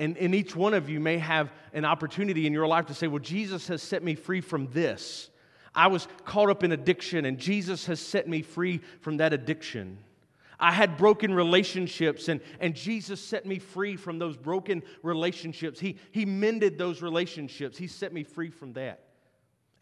And, 0.00 0.18
and 0.18 0.34
each 0.34 0.56
one 0.56 0.74
of 0.74 0.90
you 0.90 0.98
may 0.98 1.18
have 1.18 1.52
an 1.72 1.84
opportunity 1.84 2.48
in 2.48 2.52
your 2.52 2.66
life 2.66 2.86
to 2.86 2.94
say, 2.94 3.06
Well, 3.06 3.20
Jesus 3.20 3.68
has 3.68 3.80
set 3.80 4.02
me 4.02 4.16
free 4.16 4.40
from 4.40 4.66
this. 4.72 5.30
I 5.72 5.86
was 5.86 6.08
caught 6.24 6.50
up 6.50 6.64
in 6.64 6.72
addiction, 6.72 7.24
and 7.24 7.38
Jesus 7.38 7.86
has 7.86 8.00
set 8.00 8.26
me 8.26 8.42
free 8.42 8.80
from 9.02 9.18
that 9.18 9.32
addiction. 9.32 9.98
I 10.58 10.72
had 10.72 10.96
broken 10.96 11.34
relationships, 11.34 12.28
and, 12.28 12.40
and 12.60 12.74
Jesus 12.74 13.20
set 13.20 13.44
me 13.44 13.58
free 13.58 13.96
from 13.96 14.18
those 14.18 14.36
broken 14.36 14.82
relationships. 15.02 15.78
He, 15.78 15.96
he 16.12 16.24
mended 16.24 16.78
those 16.78 17.02
relationships, 17.02 17.76
He 17.76 17.86
set 17.86 18.12
me 18.12 18.24
free 18.24 18.50
from 18.50 18.72
that. 18.74 19.00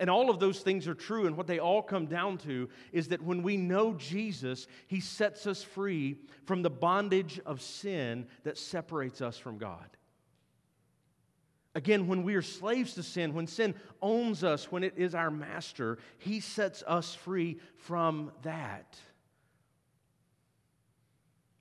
And 0.00 0.10
all 0.10 0.28
of 0.28 0.40
those 0.40 0.60
things 0.60 0.88
are 0.88 0.94
true, 0.94 1.26
and 1.26 1.36
what 1.36 1.46
they 1.46 1.60
all 1.60 1.80
come 1.80 2.06
down 2.06 2.38
to 2.38 2.68
is 2.92 3.08
that 3.08 3.22
when 3.22 3.42
we 3.44 3.56
know 3.56 3.94
Jesus, 3.94 4.66
He 4.88 4.98
sets 4.98 5.46
us 5.46 5.62
free 5.62 6.18
from 6.44 6.62
the 6.62 6.70
bondage 6.70 7.40
of 7.46 7.62
sin 7.62 8.26
that 8.42 8.58
separates 8.58 9.20
us 9.20 9.38
from 9.38 9.58
God. 9.58 9.88
Again, 11.76 12.06
when 12.06 12.22
we 12.22 12.34
are 12.34 12.42
slaves 12.42 12.94
to 12.94 13.02
sin, 13.02 13.34
when 13.34 13.46
sin 13.46 13.74
owns 14.02 14.44
us, 14.44 14.70
when 14.70 14.84
it 14.84 14.94
is 14.96 15.14
our 15.14 15.30
master, 15.30 15.98
He 16.18 16.40
sets 16.40 16.82
us 16.86 17.14
free 17.14 17.58
from 17.76 18.32
that. 18.42 18.98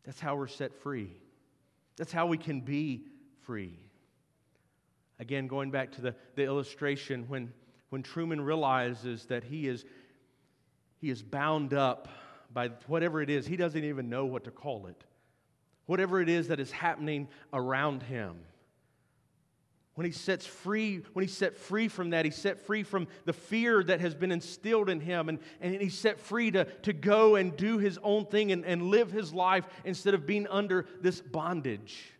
That's 0.03 0.19
how 0.19 0.35
we're 0.35 0.47
set 0.47 0.73
free. 0.73 1.11
That's 1.97 2.11
how 2.11 2.25
we 2.25 2.37
can 2.37 2.61
be 2.61 3.05
free. 3.41 3.79
Again, 5.19 5.47
going 5.47 5.71
back 5.71 5.91
to 5.93 6.01
the, 6.01 6.15
the 6.35 6.43
illustration, 6.43 7.25
when, 7.27 7.53
when 7.89 8.03
Truman 8.03 8.41
realizes 8.41 9.25
that 9.27 9.43
he 9.43 9.67
is, 9.67 9.85
he 10.99 11.09
is 11.09 11.21
bound 11.21 11.73
up 11.73 12.07
by 12.51 12.69
whatever 12.87 13.21
it 13.21 13.29
is, 13.29 13.45
he 13.45 13.55
doesn't 13.55 13.83
even 13.83 14.09
know 14.09 14.25
what 14.25 14.43
to 14.45 14.51
call 14.51 14.87
it. 14.87 15.03
Whatever 15.85 16.21
it 16.21 16.29
is 16.29 16.47
that 16.47 16.59
is 16.59 16.71
happening 16.71 17.27
around 17.51 18.03
him. 18.03 18.37
When 19.95 20.05
he 20.05 20.11
sets 20.11 20.45
free, 20.45 21.01
when 21.13 21.23
he's 21.23 21.37
set 21.37 21.55
free 21.55 21.87
from 21.87 22.09
that, 22.11 22.25
he's 22.25 22.35
set 22.35 22.59
free 22.59 22.81
from 22.81 23.07
the 23.25 23.33
fear 23.33 23.83
that 23.83 24.01
has 24.01 24.15
been 24.15 24.31
instilled 24.31 24.89
in 24.89 24.99
him, 24.99 25.29
and, 25.29 25.37
and 25.61 25.79
he's 25.79 25.97
set 25.97 26.19
free 26.19 26.49
to, 26.51 26.65
to 26.65 26.93
go 26.93 27.35
and 27.35 27.55
do 27.55 27.77
his 27.77 27.99
own 28.01 28.25
thing 28.25 28.51
and, 28.51 28.65
and 28.65 28.83
live 28.83 29.11
his 29.11 29.33
life 29.33 29.67
instead 29.85 30.15
of 30.15 30.25
being 30.25 30.47
under 30.47 30.87
this 31.01 31.21
bondage. 31.21 32.11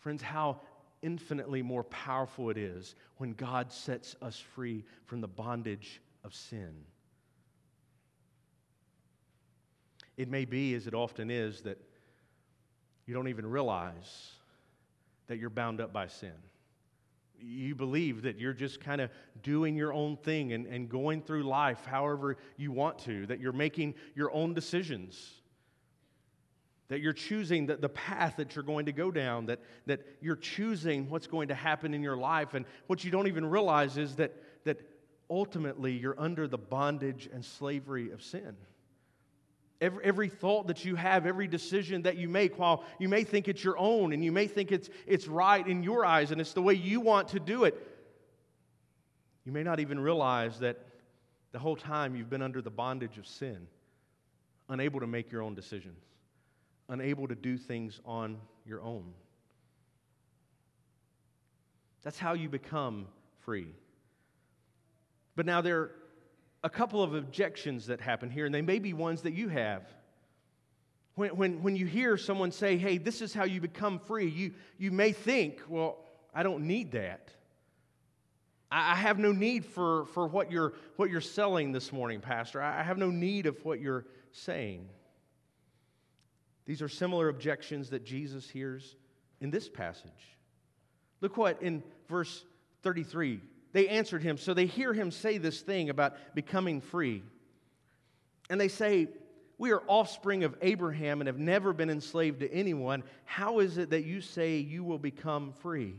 Friends, 0.00 0.20
how 0.20 0.60
infinitely 1.00 1.62
more 1.62 1.84
powerful 1.84 2.50
it 2.50 2.58
is 2.58 2.94
when 3.16 3.32
God 3.32 3.72
sets 3.72 4.14
us 4.20 4.38
free 4.38 4.84
from 5.06 5.22
the 5.22 5.28
bondage 5.28 6.02
of 6.24 6.34
sin. 6.34 6.74
It 10.18 10.28
may 10.28 10.44
be, 10.44 10.74
as 10.74 10.86
it 10.86 10.94
often 10.94 11.30
is, 11.30 11.62
that 11.62 11.78
you 13.06 13.14
don't 13.14 13.28
even 13.28 13.46
realize 13.46 14.32
that 15.26 15.38
you're 15.38 15.50
bound 15.50 15.80
up 15.80 15.92
by 15.92 16.06
sin. 16.06 16.32
You 17.38 17.74
believe 17.74 18.22
that 18.22 18.38
you're 18.38 18.52
just 18.52 18.80
kind 18.80 19.00
of 19.00 19.10
doing 19.42 19.76
your 19.76 19.92
own 19.92 20.16
thing 20.16 20.52
and, 20.52 20.66
and 20.66 20.88
going 20.88 21.22
through 21.22 21.42
life 21.42 21.84
however 21.84 22.36
you 22.56 22.72
want 22.72 22.98
to, 23.00 23.26
that 23.26 23.40
you're 23.40 23.52
making 23.52 23.94
your 24.14 24.32
own 24.32 24.54
decisions, 24.54 25.30
that 26.88 27.00
you're 27.00 27.12
choosing 27.12 27.66
the, 27.66 27.76
the 27.76 27.88
path 27.88 28.36
that 28.36 28.54
you're 28.54 28.64
going 28.64 28.86
to 28.86 28.92
go 28.92 29.10
down, 29.10 29.46
that, 29.46 29.60
that 29.86 30.00
you're 30.20 30.36
choosing 30.36 31.10
what's 31.10 31.26
going 31.26 31.48
to 31.48 31.54
happen 31.54 31.92
in 31.92 32.02
your 32.02 32.16
life. 32.16 32.54
And 32.54 32.64
what 32.86 33.04
you 33.04 33.10
don't 33.10 33.26
even 33.26 33.44
realize 33.44 33.98
is 33.98 34.16
that, 34.16 34.32
that 34.64 34.80
ultimately 35.28 35.92
you're 35.92 36.18
under 36.18 36.46
the 36.46 36.58
bondage 36.58 37.28
and 37.32 37.44
slavery 37.44 38.10
of 38.10 38.22
sin. 38.22 38.56
Every, 39.80 40.04
every 40.04 40.28
thought 40.28 40.68
that 40.68 40.84
you 40.84 40.94
have, 40.94 41.26
every 41.26 41.48
decision 41.48 42.02
that 42.02 42.16
you 42.16 42.28
make, 42.28 42.58
while 42.58 42.84
you 42.98 43.08
may 43.08 43.24
think 43.24 43.48
it's 43.48 43.62
your 43.62 43.76
own 43.76 44.12
and 44.12 44.24
you 44.24 44.32
may 44.32 44.46
think 44.46 44.72
it's, 44.72 44.88
it's 45.06 45.26
right 45.26 45.66
in 45.66 45.82
your 45.82 46.04
eyes 46.04 46.30
and 46.30 46.40
it's 46.40 46.52
the 46.52 46.62
way 46.62 46.74
you 46.74 47.00
want 47.00 47.28
to 47.28 47.40
do 47.40 47.64
it, 47.64 47.74
you 49.44 49.52
may 49.52 49.62
not 49.62 49.80
even 49.80 49.98
realize 49.98 50.58
that 50.60 50.78
the 51.52 51.58
whole 51.58 51.76
time 51.76 52.16
you've 52.16 52.30
been 52.30 52.42
under 52.42 52.62
the 52.62 52.70
bondage 52.70 53.18
of 53.18 53.26
sin, 53.26 53.66
unable 54.68 55.00
to 55.00 55.06
make 55.06 55.30
your 55.30 55.42
own 55.42 55.54
decisions, 55.54 55.98
unable 56.88 57.28
to 57.28 57.34
do 57.34 57.58
things 57.58 58.00
on 58.04 58.38
your 58.64 58.80
own. 58.80 59.12
That's 62.02 62.18
how 62.18 62.34
you 62.34 62.48
become 62.48 63.06
free. 63.40 63.68
But 65.36 65.46
now 65.46 65.60
there 65.60 65.90
a 66.64 66.70
couple 66.70 67.02
of 67.02 67.14
objections 67.14 67.86
that 67.86 68.00
happen 68.00 68.30
here, 68.30 68.46
and 68.46 68.54
they 68.54 68.62
may 68.62 68.78
be 68.78 68.94
ones 68.94 69.20
that 69.22 69.34
you 69.34 69.48
have. 69.48 69.82
When, 71.14 71.36
when, 71.36 71.62
when 71.62 71.76
you 71.76 71.84
hear 71.84 72.16
someone 72.16 72.50
say, 72.50 72.78
hey, 72.78 72.96
this 72.96 73.20
is 73.20 73.34
how 73.34 73.44
you 73.44 73.60
become 73.60 73.98
free, 74.00 74.26
you, 74.26 74.54
you 74.78 74.90
may 74.90 75.12
think, 75.12 75.60
well, 75.68 75.98
I 76.34 76.42
don't 76.42 76.66
need 76.66 76.92
that. 76.92 77.28
I, 78.72 78.92
I 78.92 78.94
have 78.94 79.18
no 79.18 79.30
need 79.30 79.66
for, 79.66 80.06
for 80.06 80.26
what, 80.26 80.50
you're, 80.50 80.72
what 80.96 81.10
you're 81.10 81.20
selling 81.20 81.70
this 81.70 81.92
morning, 81.92 82.20
Pastor. 82.20 82.62
I, 82.62 82.80
I 82.80 82.82
have 82.82 82.96
no 82.96 83.10
need 83.10 83.44
of 83.44 83.62
what 83.62 83.78
you're 83.78 84.06
saying. 84.32 84.88
These 86.64 86.80
are 86.80 86.88
similar 86.88 87.28
objections 87.28 87.90
that 87.90 88.04
Jesus 88.06 88.48
hears 88.48 88.96
in 89.42 89.50
this 89.50 89.68
passage. 89.68 90.38
Look 91.20 91.36
what 91.36 91.60
in 91.60 91.82
verse 92.08 92.42
33 92.82 93.40
they 93.74 93.88
answered 93.88 94.22
him. 94.22 94.38
So 94.38 94.54
they 94.54 94.66
hear 94.66 94.94
him 94.94 95.10
say 95.10 95.36
this 95.36 95.60
thing 95.60 95.90
about 95.90 96.14
becoming 96.34 96.80
free. 96.80 97.22
And 98.48 98.58
they 98.58 98.68
say, 98.68 99.08
We 99.58 99.72
are 99.72 99.82
offspring 99.88 100.44
of 100.44 100.56
Abraham 100.62 101.20
and 101.20 101.26
have 101.26 101.38
never 101.38 101.74
been 101.74 101.90
enslaved 101.90 102.40
to 102.40 102.50
anyone. 102.50 103.02
How 103.24 103.58
is 103.58 103.76
it 103.76 103.90
that 103.90 104.04
you 104.04 104.20
say 104.22 104.58
you 104.58 104.84
will 104.84 104.98
become 104.98 105.52
free? 105.58 105.96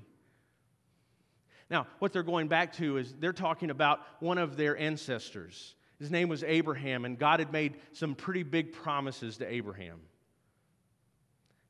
Now, 1.69 1.87
what 1.99 2.13
they're 2.13 2.23
going 2.23 2.47
back 2.47 2.73
to 2.73 2.97
is 2.97 3.13
they're 3.19 3.33
talking 3.33 3.69
about 3.69 4.01
one 4.19 4.37
of 4.37 4.55
their 4.55 4.77
ancestors. 4.77 5.75
His 5.99 6.11
name 6.11 6.29
was 6.29 6.43
Abraham, 6.43 7.03
and 7.03 7.17
God 7.19 7.39
had 7.39 7.51
made 7.51 7.75
some 7.91 8.15
pretty 8.15 8.43
big 8.43 8.71
promises 8.71 9.37
to 9.37 9.51
Abraham. 9.51 9.99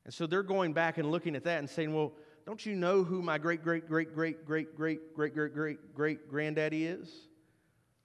And 0.04 0.14
so 0.14 0.26
they're 0.26 0.44
going 0.44 0.72
back 0.72 0.98
and 0.98 1.10
looking 1.10 1.34
at 1.34 1.44
that 1.44 1.58
and 1.58 1.68
saying, 1.68 1.92
Well, 1.92 2.12
don't 2.46 2.64
you 2.64 2.76
know 2.76 3.02
who 3.02 3.22
my 3.22 3.38
great, 3.38 3.64
great, 3.64 3.88
great, 3.88 4.14
great, 4.14 4.46
great, 4.46 4.76
great, 4.76 5.14
great, 5.14 5.34
great, 5.34 5.52
great, 5.52 5.94
great 5.94 6.30
granddaddy 6.30 6.86
is? 6.86 7.12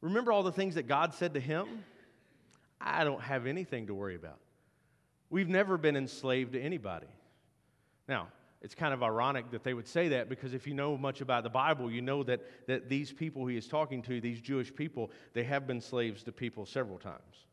Remember 0.01 0.31
all 0.31 0.41
the 0.41 0.51
things 0.51 0.75
that 0.75 0.87
God 0.87 1.13
said 1.13 1.35
to 1.35 1.39
him? 1.39 1.67
I 2.81 3.03
don't 3.03 3.21
have 3.21 3.45
anything 3.45 3.85
to 3.87 3.93
worry 3.93 4.15
about. 4.15 4.39
We've 5.29 5.47
never 5.47 5.77
been 5.77 5.95
enslaved 5.95 6.53
to 6.53 6.59
anybody. 6.59 7.07
Now, 8.07 8.29
it's 8.63 8.73
kind 8.73 8.95
of 8.95 9.03
ironic 9.03 9.51
that 9.51 9.63
they 9.63 9.75
would 9.75 9.87
say 9.87 10.09
that 10.09 10.27
because 10.27 10.55
if 10.55 10.65
you 10.65 10.73
know 10.73 10.97
much 10.97 11.21
about 11.21 11.43
the 11.43 11.49
Bible, 11.49 11.91
you 11.91 12.01
know 12.01 12.23
that, 12.23 12.41
that 12.67 12.89
these 12.89 13.11
people 13.11 13.45
he 13.45 13.57
is 13.57 13.67
talking 13.67 14.01
to, 14.03 14.19
these 14.19 14.41
Jewish 14.41 14.73
people, 14.73 15.11
they 15.33 15.43
have 15.43 15.67
been 15.67 15.81
slaves 15.81 16.23
to 16.23 16.31
people 16.31 16.65
several 16.65 16.97
times. 16.97 17.45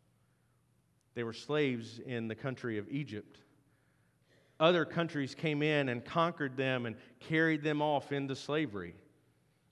They 1.14 1.22
were 1.22 1.34
slaves 1.34 1.98
in 1.98 2.28
the 2.28 2.34
country 2.34 2.78
of 2.78 2.88
Egypt 2.88 3.40
other 4.60 4.84
countries 4.84 5.34
came 5.34 5.62
in 5.62 5.88
and 5.88 6.04
conquered 6.04 6.56
them 6.56 6.86
and 6.86 6.96
carried 7.20 7.62
them 7.62 7.80
off 7.80 8.12
into 8.12 8.34
slavery. 8.34 8.94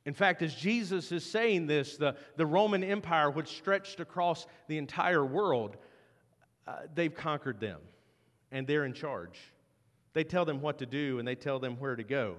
In 0.04 0.14
fact, 0.14 0.42
as 0.42 0.54
Jesus 0.54 1.10
is 1.10 1.24
saying 1.24 1.66
this, 1.66 1.96
the, 1.96 2.14
the 2.36 2.46
Roman 2.46 2.84
Empire, 2.84 3.28
which 3.28 3.48
stretched 3.48 3.98
across 3.98 4.46
the 4.68 4.78
entire 4.78 5.24
world, 5.24 5.76
uh, 6.66 6.76
they've 6.94 7.14
conquered 7.14 7.58
them 7.58 7.80
and 8.52 8.66
they're 8.66 8.84
in 8.84 8.92
charge. 8.92 9.40
They 10.12 10.22
tell 10.22 10.44
them 10.44 10.60
what 10.60 10.78
to 10.78 10.86
do 10.86 11.18
and 11.18 11.26
they 11.26 11.34
tell 11.34 11.58
them 11.58 11.76
where 11.80 11.96
to 11.96 12.04
go. 12.04 12.36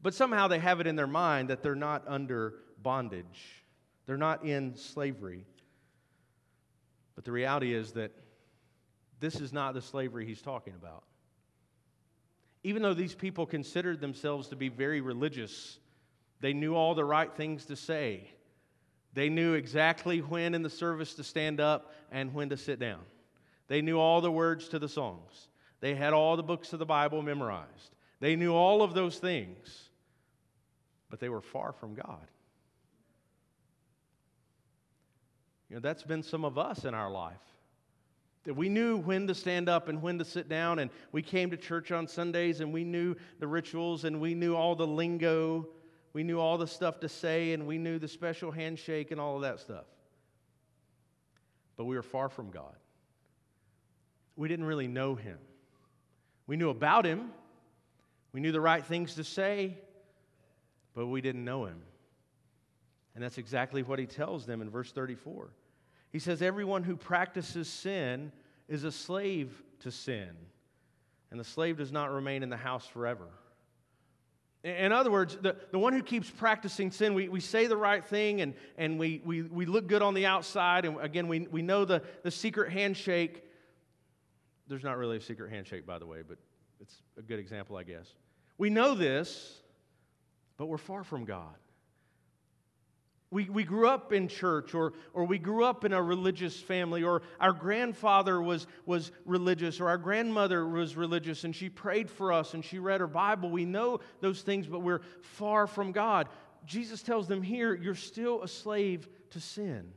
But 0.00 0.14
somehow 0.14 0.48
they 0.48 0.58
have 0.58 0.80
it 0.80 0.86
in 0.86 0.96
their 0.96 1.06
mind 1.06 1.50
that 1.50 1.62
they're 1.62 1.74
not 1.74 2.04
under 2.06 2.54
bondage, 2.82 3.62
they're 4.06 4.16
not 4.16 4.44
in 4.44 4.74
slavery. 4.74 5.44
But 7.14 7.24
the 7.24 7.32
reality 7.32 7.72
is 7.74 7.92
that 7.92 8.10
this 9.20 9.40
is 9.40 9.52
not 9.52 9.74
the 9.74 9.80
slavery 9.80 10.26
he's 10.26 10.42
talking 10.42 10.74
about 10.74 11.04
even 12.64 12.82
though 12.82 12.94
these 12.94 13.14
people 13.14 13.44
considered 13.44 14.00
themselves 14.00 14.48
to 14.48 14.56
be 14.56 14.70
very 14.70 15.02
religious, 15.02 15.78
they 16.40 16.54
knew 16.54 16.74
all 16.74 16.94
the 16.94 17.04
right 17.04 17.32
things 17.36 17.66
to 17.66 17.76
say. 17.76 18.30
They 19.12 19.28
knew 19.28 19.52
exactly 19.52 20.20
when 20.20 20.54
in 20.54 20.62
the 20.62 20.70
service 20.70 21.14
to 21.14 21.24
stand 21.24 21.60
up 21.60 21.92
and 22.10 22.34
when 22.34 22.48
to 22.48 22.56
sit 22.56 22.80
down. 22.80 23.00
They 23.68 23.82
knew 23.82 23.98
all 23.98 24.20
the 24.20 24.32
words 24.32 24.68
to 24.68 24.78
the 24.78 24.88
songs. 24.88 25.48
They 25.80 25.94
had 25.94 26.14
all 26.14 26.36
the 26.36 26.42
books 26.42 26.72
of 26.72 26.78
the 26.78 26.86
Bible 26.86 27.22
memorized. 27.22 27.94
They 28.18 28.34
knew 28.34 28.54
all 28.54 28.82
of 28.82 28.94
those 28.94 29.18
things, 29.18 29.90
but 31.10 31.20
they 31.20 31.28
were 31.28 31.42
far 31.42 31.72
from 31.72 31.94
God. 31.94 32.26
You 35.68 35.76
know, 35.76 35.80
that's 35.80 36.02
been 36.02 36.22
some 36.22 36.44
of 36.44 36.56
us 36.56 36.84
in 36.84 36.94
our 36.94 37.10
life. 37.10 37.36
That 38.44 38.54
we 38.54 38.68
knew 38.68 38.98
when 38.98 39.26
to 39.26 39.34
stand 39.34 39.68
up 39.68 39.88
and 39.88 40.02
when 40.02 40.18
to 40.18 40.24
sit 40.24 40.48
down, 40.48 40.78
and 40.78 40.90
we 41.12 41.22
came 41.22 41.50
to 41.50 41.56
church 41.56 41.92
on 41.92 42.06
Sundays 42.06 42.60
and 42.60 42.72
we 42.72 42.84
knew 42.84 43.16
the 43.38 43.46
rituals 43.46 44.04
and 44.04 44.20
we 44.20 44.34
knew 44.34 44.54
all 44.54 44.74
the 44.74 44.86
lingo. 44.86 45.66
We 46.12 46.22
knew 46.22 46.38
all 46.38 46.58
the 46.58 46.66
stuff 46.66 47.00
to 47.00 47.08
say 47.08 47.52
and 47.52 47.66
we 47.66 47.78
knew 47.78 47.98
the 47.98 48.08
special 48.08 48.50
handshake 48.50 49.10
and 49.10 49.20
all 49.20 49.36
of 49.36 49.42
that 49.42 49.60
stuff. 49.60 49.86
But 51.76 51.86
we 51.86 51.96
were 51.96 52.02
far 52.02 52.28
from 52.28 52.50
God. 52.50 52.76
We 54.36 54.48
didn't 54.48 54.66
really 54.66 54.88
know 54.88 55.14
Him. 55.14 55.38
We 56.46 56.56
knew 56.56 56.70
about 56.70 57.04
Him, 57.04 57.30
we 58.32 58.40
knew 58.40 58.52
the 58.52 58.60
right 58.60 58.84
things 58.84 59.14
to 59.14 59.24
say, 59.24 59.78
but 60.94 61.06
we 61.06 61.20
didn't 61.20 61.44
know 61.44 61.64
Him. 61.64 61.80
And 63.14 63.22
that's 63.22 63.38
exactly 63.38 63.82
what 63.82 63.98
He 63.98 64.06
tells 64.06 64.44
them 64.44 64.60
in 64.60 64.68
verse 64.68 64.92
34. 64.92 65.50
He 66.14 66.20
says, 66.20 66.42
Everyone 66.42 66.84
who 66.84 66.96
practices 66.96 67.68
sin 67.68 68.30
is 68.68 68.84
a 68.84 68.92
slave 68.92 69.50
to 69.80 69.90
sin, 69.90 70.30
and 71.32 71.40
the 71.40 71.44
slave 71.44 71.78
does 71.78 71.90
not 71.90 72.12
remain 72.12 72.44
in 72.44 72.50
the 72.50 72.56
house 72.56 72.86
forever. 72.86 73.26
In 74.62 74.92
other 74.92 75.10
words, 75.10 75.36
the, 75.42 75.56
the 75.72 75.78
one 75.78 75.92
who 75.92 76.04
keeps 76.04 76.30
practicing 76.30 76.92
sin, 76.92 77.14
we, 77.14 77.28
we 77.28 77.40
say 77.40 77.66
the 77.66 77.76
right 77.76 78.02
thing 78.02 78.42
and, 78.42 78.54
and 78.78 78.96
we, 78.96 79.22
we, 79.24 79.42
we 79.42 79.66
look 79.66 79.88
good 79.88 80.02
on 80.02 80.14
the 80.14 80.24
outside, 80.24 80.84
and 80.84 81.00
again, 81.00 81.26
we, 81.26 81.48
we 81.50 81.62
know 81.62 81.84
the, 81.84 82.00
the 82.22 82.30
secret 82.30 82.70
handshake. 82.70 83.42
There's 84.68 84.84
not 84.84 84.96
really 84.98 85.16
a 85.16 85.20
secret 85.20 85.50
handshake, 85.50 85.84
by 85.84 85.98
the 85.98 86.06
way, 86.06 86.20
but 86.26 86.38
it's 86.80 86.94
a 87.18 87.22
good 87.22 87.40
example, 87.40 87.76
I 87.76 87.82
guess. 87.82 88.06
We 88.56 88.70
know 88.70 88.94
this, 88.94 89.60
but 90.58 90.66
we're 90.66 90.78
far 90.78 91.02
from 91.02 91.24
God. 91.24 91.56
We, 93.34 93.50
we 93.50 93.64
grew 93.64 93.88
up 93.88 94.12
in 94.12 94.28
church, 94.28 94.74
or, 94.74 94.92
or 95.12 95.24
we 95.24 95.40
grew 95.40 95.64
up 95.64 95.84
in 95.84 95.92
a 95.92 96.00
religious 96.00 96.56
family, 96.60 97.02
or 97.02 97.22
our 97.40 97.52
grandfather 97.52 98.40
was, 98.40 98.68
was 98.86 99.10
religious, 99.24 99.80
or 99.80 99.88
our 99.88 99.98
grandmother 99.98 100.64
was 100.64 100.94
religious, 100.94 101.42
and 101.42 101.52
she 101.54 101.68
prayed 101.68 102.08
for 102.08 102.32
us 102.32 102.54
and 102.54 102.64
she 102.64 102.78
read 102.78 103.00
her 103.00 103.08
Bible. 103.08 103.50
We 103.50 103.64
know 103.64 103.98
those 104.20 104.42
things, 104.42 104.68
but 104.68 104.82
we're 104.82 105.00
far 105.20 105.66
from 105.66 105.90
God. 105.90 106.28
Jesus 106.64 107.02
tells 107.02 107.26
them 107.26 107.42
here, 107.42 107.74
you're 107.74 107.96
still 107.96 108.40
a 108.44 108.46
slave 108.46 109.08
to 109.30 109.40
sin. 109.40 109.90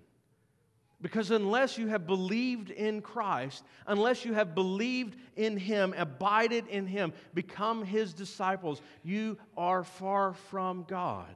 Because 1.00 1.30
unless 1.30 1.78
you 1.78 1.90
have 1.90 2.08
believed 2.08 2.72
in 2.72 3.04
Christ, 3.04 3.64
unless 3.86 4.26
you 4.26 4.34
have 4.34 4.56
believed 4.56 5.16
in 5.36 5.58
Him, 5.58 5.94
abided 5.96 6.66
in 6.70 6.88
Him, 6.88 7.14
become 7.36 7.86
His 7.86 8.16
disciples, 8.16 8.82
you 9.04 9.38
are 9.56 9.84
far 9.84 10.34
from 10.34 10.86
God. 10.88 11.36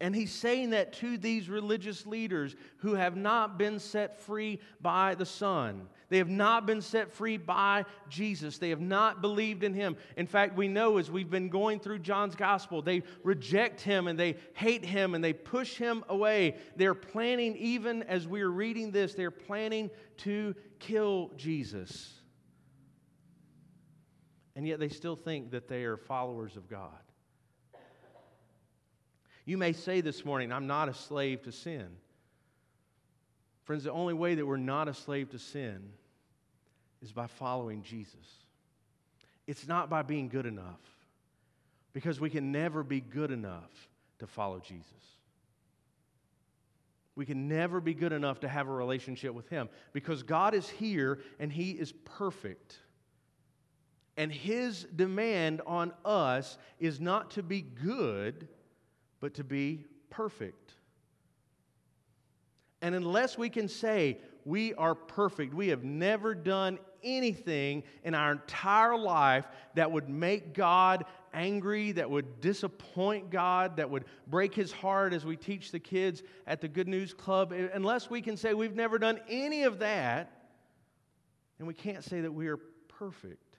And 0.00 0.14
he's 0.14 0.32
saying 0.32 0.70
that 0.70 0.92
to 0.94 1.16
these 1.16 1.48
religious 1.48 2.04
leaders 2.04 2.56
who 2.78 2.94
have 2.94 3.16
not 3.16 3.58
been 3.58 3.78
set 3.78 4.18
free 4.20 4.58
by 4.80 5.14
the 5.14 5.24
Son. 5.24 5.88
They 6.08 6.18
have 6.18 6.28
not 6.28 6.66
been 6.66 6.80
set 6.80 7.12
free 7.12 7.36
by 7.36 7.84
Jesus. 8.08 8.58
They 8.58 8.70
have 8.70 8.80
not 8.80 9.22
believed 9.22 9.62
in 9.62 9.72
him. 9.72 9.96
In 10.16 10.26
fact, 10.26 10.56
we 10.56 10.66
know 10.66 10.98
as 10.98 11.10
we've 11.10 11.30
been 11.30 11.48
going 11.48 11.78
through 11.78 12.00
John's 12.00 12.34
gospel, 12.34 12.82
they 12.82 13.02
reject 13.22 13.80
him 13.80 14.08
and 14.08 14.18
they 14.18 14.36
hate 14.54 14.84
him 14.84 15.14
and 15.14 15.22
they 15.22 15.32
push 15.32 15.76
him 15.76 16.04
away. 16.08 16.56
They're 16.76 16.94
planning, 16.94 17.56
even 17.56 18.02
as 18.02 18.26
we 18.26 18.42
are 18.42 18.50
reading 18.50 18.90
this, 18.90 19.14
they're 19.14 19.30
planning 19.30 19.90
to 20.18 20.56
kill 20.80 21.30
Jesus. 21.36 22.12
And 24.56 24.66
yet 24.66 24.80
they 24.80 24.88
still 24.88 25.16
think 25.16 25.52
that 25.52 25.68
they 25.68 25.84
are 25.84 25.96
followers 25.96 26.56
of 26.56 26.68
God. 26.68 27.03
You 29.44 29.58
may 29.58 29.72
say 29.72 30.00
this 30.00 30.24
morning, 30.24 30.52
I'm 30.52 30.66
not 30.66 30.88
a 30.88 30.94
slave 30.94 31.42
to 31.42 31.52
sin. 31.52 31.88
Friends, 33.64 33.84
the 33.84 33.92
only 33.92 34.14
way 34.14 34.34
that 34.34 34.46
we're 34.46 34.56
not 34.56 34.88
a 34.88 34.94
slave 34.94 35.30
to 35.30 35.38
sin 35.38 35.82
is 37.02 37.12
by 37.12 37.26
following 37.26 37.82
Jesus. 37.82 38.44
It's 39.46 39.66
not 39.66 39.90
by 39.90 40.02
being 40.02 40.28
good 40.28 40.46
enough, 40.46 40.80
because 41.92 42.20
we 42.20 42.30
can 42.30 42.52
never 42.52 42.82
be 42.82 43.00
good 43.00 43.30
enough 43.30 43.88
to 44.18 44.26
follow 44.26 44.58
Jesus. 44.60 44.88
We 47.16 47.26
can 47.26 47.46
never 47.46 47.80
be 47.80 47.94
good 47.94 48.12
enough 48.12 48.40
to 48.40 48.48
have 48.48 48.66
a 48.66 48.72
relationship 48.72 49.34
with 49.34 49.48
Him 49.48 49.68
because 49.92 50.22
God 50.22 50.54
is 50.54 50.68
here 50.68 51.20
and 51.38 51.52
He 51.52 51.70
is 51.70 51.92
perfect. 52.04 52.76
And 54.16 54.32
His 54.32 54.84
demand 54.96 55.60
on 55.66 55.92
us 56.04 56.58
is 56.80 57.00
not 57.00 57.32
to 57.32 57.42
be 57.42 57.60
good, 57.60 58.48
but 59.24 59.32
to 59.32 59.42
be 59.42 59.86
perfect. 60.10 60.74
And 62.82 62.94
unless 62.94 63.38
we 63.38 63.48
can 63.48 63.68
say 63.68 64.18
we 64.44 64.74
are 64.74 64.94
perfect, 64.94 65.54
we 65.54 65.68
have 65.68 65.82
never 65.82 66.34
done 66.34 66.78
anything 67.02 67.84
in 68.02 68.14
our 68.14 68.32
entire 68.32 68.98
life 68.98 69.46
that 69.76 69.90
would 69.90 70.10
make 70.10 70.52
God 70.52 71.06
angry, 71.32 71.92
that 71.92 72.10
would 72.10 72.42
disappoint 72.42 73.30
God, 73.30 73.78
that 73.78 73.88
would 73.88 74.04
break 74.26 74.54
his 74.54 74.70
heart 74.70 75.14
as 75.14 75.24
we 75.24 75.38
teach 75.38 75.72
the 75.72 75.80
kids 75.80 76.22
at 76.46 76.60
the 76.60 76.68
Good 76.68 76.86
News 76.86 77.14
Club, 77.14 77.50
unless 77.50 78.10
we 78.10 78.20
can 78.20 78.36
say 78.36 78.52
we've 78.52 78.76
never 78.76 78.98
done 78.98 79.18
any 79.26 79.62
of 79.62 79.78
that, 79.78 80.50
and 81.58 81.66
we 81.66 81.72
can't 81.72 82.04
say 82.04 82.20
that 82.20 82.34
we 82.34 82.48
are 82.48 82.58
perfect. 82.88 83.56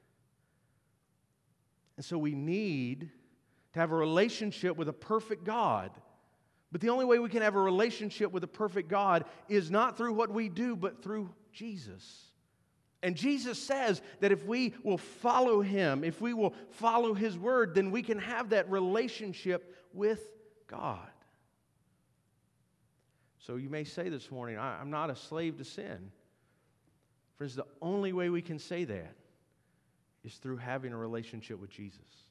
And 1.98 2.06
so 2.06 2.20
we 2.20 2.36
need 2.36 3.10
to 3.76 3.82
have 3.82 3.92
a 3.92 3.96
relationship 3.96 4.78
with 4.78 4.88
a 4.88 4.94
perfect 4.94 5.44
God. 5.44 5.92
But 6.72 6.80
the 6.80 6.88
only 6.88 7.04
way 7.04 7.20
we 7.20 7.28
can 7.28 7.42
have 7.42 7.56
a 7.56 7.62
relationship 7.62 8.32
with 8.32 8.42
a 8.46 8.48
perfect 8.48 8.88
God 8.88 9.26
is 9.50 9.70
not 9.70 9.98
through 9.98 10.14
what 10.14 10.32
we 10.32 10.48
do, 10.48 10.78
but 10.78 11.04
through 11.04 11.30
Jesus. 11.52 12.24
And 13.04 13.18
Jesus 13.18 13.62
says 13.62 14.02
that 14.22 14.32
if 14.32 14.46
we 14.46 14.74
will 14.84 14.98
follow 14.98 15.60
him, 15.60 16.06
if 16.06 16.22
we 16.22 16.34
will 16.34 16.54
follow 16.70 17.14
his 17.14 17.38
word, 17.38 17.76
then 17.76 17.92
we 17.92 18.02
can 18.02 18.18
have 18.18 18.52
that 18.52 18.72
relationship 18.72 19.76
with 19.94 20.22
God. 20.68 21.10
So 23.40 23.58
you 23.58 23.70
may 23.70 23.84
say 23.84 24.08
this 24.08 24.32
morning, 24.32 24.58
I'm 24.58 24.90
not 24.90 25.10
a 25.10 25.18
slave 25.18 25.58
to 25.58 25.66
sin. 25.66 26.12
Friends, 27.36 27.56
the 27.56 27.68
only 27.82 28.14
way 28.14 28.30
we 28.30 28.42
can 28.42 28.58
say 28.58 28.86
that 28.86 29.16
is 30.24 30.36
through 30.36 30.58
having 30.58 30.94
a 30.94 30.98
relationship 30.98 31.60
with 31.60 31.72
Jesus. 31.72 32.25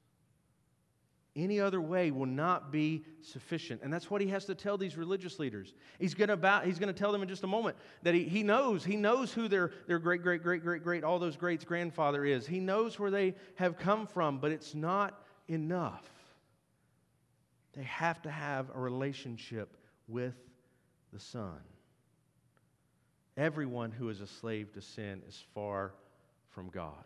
Any 1.37 1.59
other 1.59 1.81
way 1.81 2.13
will 2.13 2.27
not 2.27 2.71
be 2.71 3.05
sufficient. 3.21 3.83
And 3.83 3.93
that's 3.93 4.09
what 4.09 4.21
he 4.21 4.29
has 4.29 4.45
to 4.45 4.55
tell 4.55 4.79
these 4.79 4.97
religious 4.97 5.41
leaders. 5.41 5.75
He's 5.99 6.15
going 6.15 6.29
to, 6.29 6.63
he's 6.65 6.79
to 6.79 6.93
tell 6.93 7.11
them 7.11 7.23
in 7.23 7.29
just 7.29 7.43
a 7.43 7.49
moment 7.49 7.77
that 8.05 8.15
he, 8.15 8.23
he 8.23 8.45
knows. 8.45 8.85
He 8.85 8.95
knows 8.95 9.33
who 9.33 9.49
their, 9.49 9.73
their 9.89 9.99
great, 9.99 10.23
great, 10.23 10.45
great, 10.45 10.63
great, 10.63 10.85
great, 10.85 11.03
all 11.03 11.19
those 11.19 11.37
greats 11.37 11.65
grandfather 11.65 12.25
is. 12.25 12.47
He 12.47 12.61
knows 12.61 13.01
where 13.01 13.11
they 13.11 13.35
have 13.57 13.79
come 13.79 14.07
from, 14.07 14.39
but 14.39 14.53
it's 14.53 14.77
not 14.77 15.25
enough. 15.49 16.09
They 17.75 17.83
have 17.83 18.23
to 18.23 18.31
have 18.31 18.71
a 18.73 18.79
relationship 18.79 19.77
with 20.07 20.35
the 21.13 21.19
Son. 21.19 21.59
Everyone 23.37 23.91
who 23.91 24.09
is 24.09 24.21
a 24.21 24.29
slave 24.29 24.73
to 24.75 24.81
sin 24.81 25.21
is 25.27 25.43
far 25.53 25.95
from 26.51 26.69
God. 26.69 27.05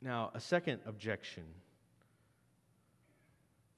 Now, 0.00 0.30
a 0.32 0.40
second 0.40 0.80
objection 0.86 1.44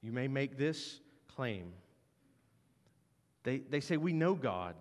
you 0.01 0.11
may 0.11 0.27
make 0.27 0.57
this 0.57 0.99
claim. 1.35 1.73
They, 3.43 3.57
they 3.59 3.79
say, 3.79 3.97
We 3.97 4.13
know 4.13 4.35
God. 4.35 4.75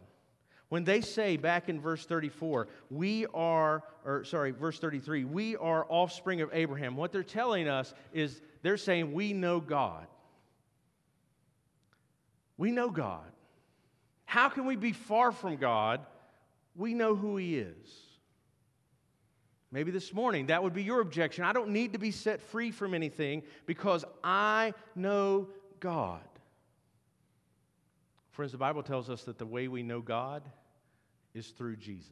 When 0.68 0.84
they 0.84 1.00
say 1.00 1.36
back 1.36 1.68
in 1.68 1.80
verse 1.80 2.06
34, 2.06 2.68
we 2.90 3.26
are, 3.34 3.82
or 4.04 4.22
sorry, 4.22 4.52
verse 4.52 4.78
33, 4.78 5.24
we 5.24 5.56
are 5.56 5.84
offspring 5.88 6.42
of 6.42 6.50
Abraham, 6.52 6.96
what 6.96 7.10
they're 7.10 7.24
telling 7.24 7.68
us 7.68 7.92
is 8.12 8.40
they're 8.62 8.76
saying, 8.76 9.12
We 9.12 9.32
know 9.32 9.60
God. 9.60 10.06
We 12.56 12.70
know 12.70 12.90
God. 12.90 13.32
How 14.26 14.48
can 14.48 14.64
we 14.64 14.76
be 14.76 14.92
far 14.92 15.32
from 15.32 15.56
God? 15.56 16.06
We 16.76 16.94
know 16.94 17.16
who 17.16 17.36
He 17.36 17.58
is. 17.58 18.09
Maybe 19.72 19.90
this 19.90 20.12
morning 20.12 20.46
that 20.46 20.62
would 20.62 20.72
be 20.72 20.82
your 20.82 21.00
objection. 21.00 21.44
I 21.44 21.52
don't 21.52 21.70
need 21.70 21.92
to 21.92 21.98
be 21.98 22.10
set 22.10 22.40
free 22.40 22.70
from 22.70 22.92
anything 22.92 23.42
because 23.66 24.04
I 24.24 24.74
know 24.96 25.48
God. 25.78 26.20
Friends, 28.32 28.52
the 28.52 28.58
Bible 28.58 28.82
tells 28.82 29.08
us 29.08 29.22
that 29.24 29.38
the 29.38 29.46
way 29.46 29.68
we 29.68 29.82
know 29.82 30.00
God 30.00 30.42
is 31.34 31.48
through 31.48 31.76
Jesus. 31.76 32.10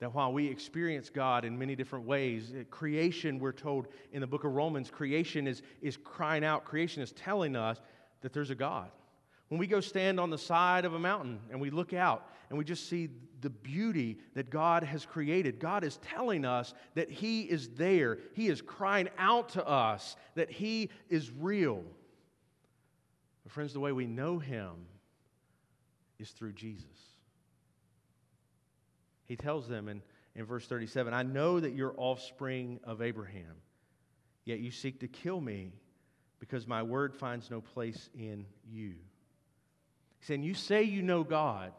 That 0.00 0.14
while 0.14 0.32
we 0.32 0.48
experience 0.48 1.10
God 1.10 1.44
in 1.44 1.58
many 1.58 1.76
different 1.76 2.06
ways, 2.06 2.52
creation, 2.70 3.38
we're 3.38 3.52
told 3.52 3.88
in 4.12 4.20
the 4.20 4.26
book 4.26 4.44
of 4.44 4.52
Romans, 4.52 4.90
creation 4.90 5.46
is, 5.46 5.62
is 5.82 5.96
crying 5.96 6.44
out, 6.44 6.64
creation 6.64 7.02
is 7.02 7.12
telling 7.12 7.54
us 7.54 7.80
that 8.22 8.32
there's 8.32 8.50
a 8.50 8.54
God. 8.54 8.90
When 9.50 9.58
we 9.58 9.66
go 9.66 9.80
stand 9.80 10.20
on 10.20 10.30
the 10.30 10.38
side 10.38 10.84
of 10.84 10.94
a 10.94 10.98
mountain 10.98 11.40
and 11.50 11.60
we 11.60 11.70
look 11.70 11.92
out 11.92 12.24
and 12.48 12.58
we 12.58 12.64
just 12.64 12.88
see 12.88 13.08
the 13.40 13.50
beauty 13.50 14.18
that 14.34 14.48
God 14.48 14.84
has 14.84 15.04
created, 15.04 15.58
God 15.58 15.82
is 15.82 15.96
telling 15.96 16.44
us 16.44 16.72
that 16.94 17.10
He 17.10 17.42
is 17.42 17.68
there. 17.70 18.18
He 18.34 18.46
is 18.46 18.62
crying 18.62 19.08
out 19.18 19.50
to 19.50 19.66
us 19.66 20.14
that 20.36 20.52
He 20.52 20.90
is 21.08 21.32
real. 21.32 21.82
But, 23.42 23.50
friends, 23.50 23.72
the 23.72 23.80
way 23.80 23.90
we 23.90 24.06
know 24.06 24.38
Him 24.38 24.86
is 26.20 26.30
through 26.30 26.52
Jesus. 26.52 26.86
He 29.26 29.34
tells 29.34 29.66
them 29.66 29.88
in, 29.88 30.00
in 30.36 30.44
verse 30.44 30.68
37 30.68 31.12
I 31.12 31.24
know 31.24 31.58
that 31.58 31.74
you're 31.74 31.94
offspring 31.96 32.78
of 32.84 33.02
Abraham, 33.02 33.56
yet 34.44 34.60
you 34.60 34.70
seek 34.70 35.00
to 35.00 35.08
kill 35.08 35.40
me 35.40 35.72
because 36.38 36.68
my 36.68 36.84
word 36.84 37.16
finds 37.16 37.50
no 37.50 37.60
place 37.60 38.10
in 38.14 38.46
you. 38.70 38.94
He's 40.20 40.28
saying, 40.28 40.42
You 40.42 40.54
say 40.54 40.82
you 40.82 41.02
know 41.02 41.24
God. 41.24 41.72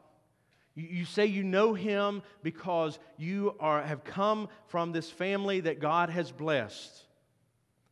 You, 0.76 0.88
you 0.88 1.06
say 1.06 1.26
you 1.26 1.44
know 1.44 1.74
Him 1.74 2.22
because 2.44 3.00
you 3.18 3.56
are, 3.60 3.82
have 3.82 4.04
come 4.04 4.50
from 4.68 4.92
this 4.92 5.10
family 5.10 5.62
that 5.62 5.80
God 5.80 6.10
has 6.10 6.32
blessed. 6.32 7.06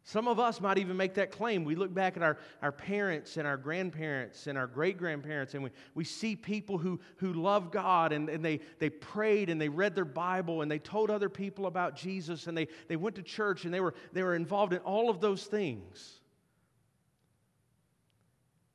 Some 0.03 0.27
of 0.27 0.39
us 0.39 0.59
might 0.59 0.79
even 0.79 0.97
make 0.97 1.13
that 1.15 1.29
claim. 1.29 1.63
We 1.65 1.75
look 1.75 1.93
back 1.93 2.17
at 2.17 2.23
our, 2.23 2.39
our 2.63 2.71
parents 2.71 3.37
and 3.37 3.45
our 3.45 3.57
grandparents 3.57 4.47
and 4.47 4.57
our 4.57 4.65
great 4.65 4.97
grandparents, 4.97 5.53
and 5.53 5.63
we, 5.63 5.69
we 5.93 6.03
see 6.03 6.35
people 6.35 6.79
who, 6.79 6.99
who 7.17 7.33
love 7.33 7.69
God 7.69 8.11
and, 8.11 8.27
and 8.27 8.43
they, 8.43 8.61
they 8.79 8.89
prayed 8.89 9.51
and 9.51 9.61
they 9.61 9.69
read 9.69 9.93
their 9.93 10.05
Bible 10.05 10.63
and 10.63 10.71
they 10.71 10.79
told 10.79 11.11
other 11.11 11.29
people 11.29 11.67
about 11.67 11.95
Jesus 11.95 12.47
and 12.47 12.57
they, 12.57 12.69
they 12.87 12.95
went 12.95 13.17
to 13.17 13.21
church 13.21 13.65
and 13.65 13.73
they 13.73 13.81
were, 13.81 13.93
they 14.11 14.23
were 14.23 14.33
involved 14.33 14.73
in 14.73 14.79
all 14.79 15.11
of 15.11 15.21
those 15.21 15.43
things. 15.43 16.18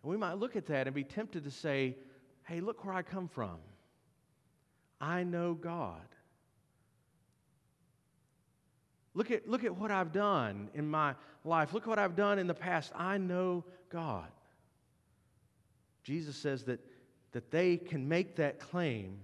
And 0.04 0.10
we 0.10 0.18
might 0.18 0.34
look 0.34 0.54
at 0.54 0.66
that 0.66 0.86
and 0.86 0.94
be 0.94 1.02
tempted 1.02 1.44
to 1.44 1.50
say, 1.50 1.96
hey, 2.42 2.60
look 2.60 2.84
where 2.84 2.92
I 2.92 3.00
come 3.00 3.26
from. 3.26 3.56
I 5.00 5.24
know 5.24 5.54
God. 5.54 5.96
Look 9.14 9.30
at, 9.30 9.48
look 9.48 9.64
at 9.64 9.74
what 9.74 9.90
I've 9.90 10.12
done 10.12 10.68
in 10.74 10.86
my 10.86 11.14
life. 11.42 11.72
Look 11.72 11.84
at 11.84 11.88
what 11.88 11.98
I've 11.98 12.16
done 12.16 12.38
in 12.38 12.46
the 12.46 12.54
past. 12.54 12.92
I 12.94 13.16
know 13.16 13.64
God. 13.88 14.28
Jesus 16.02 16.36
says 16.36 16.64
that, 16.64 16.80
that 17.32 17.50
they 17.50 17.78
can 17.78 18.06
make 18.06 18.36
that 18.36 18.60
claim, 18.60 19.20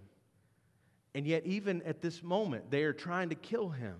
and 1.14 1.26
yet, 1.26 1.44
even 1.44 1.82
at 1.82 2.00
this 2.00 2.22
moment, 2.22 2.70
they 2.70 2.84
are 2.84 2.94
trying 2.94 3.28
to 3.28 3.34
kill 3.34 3.68
him. 3.68 3.96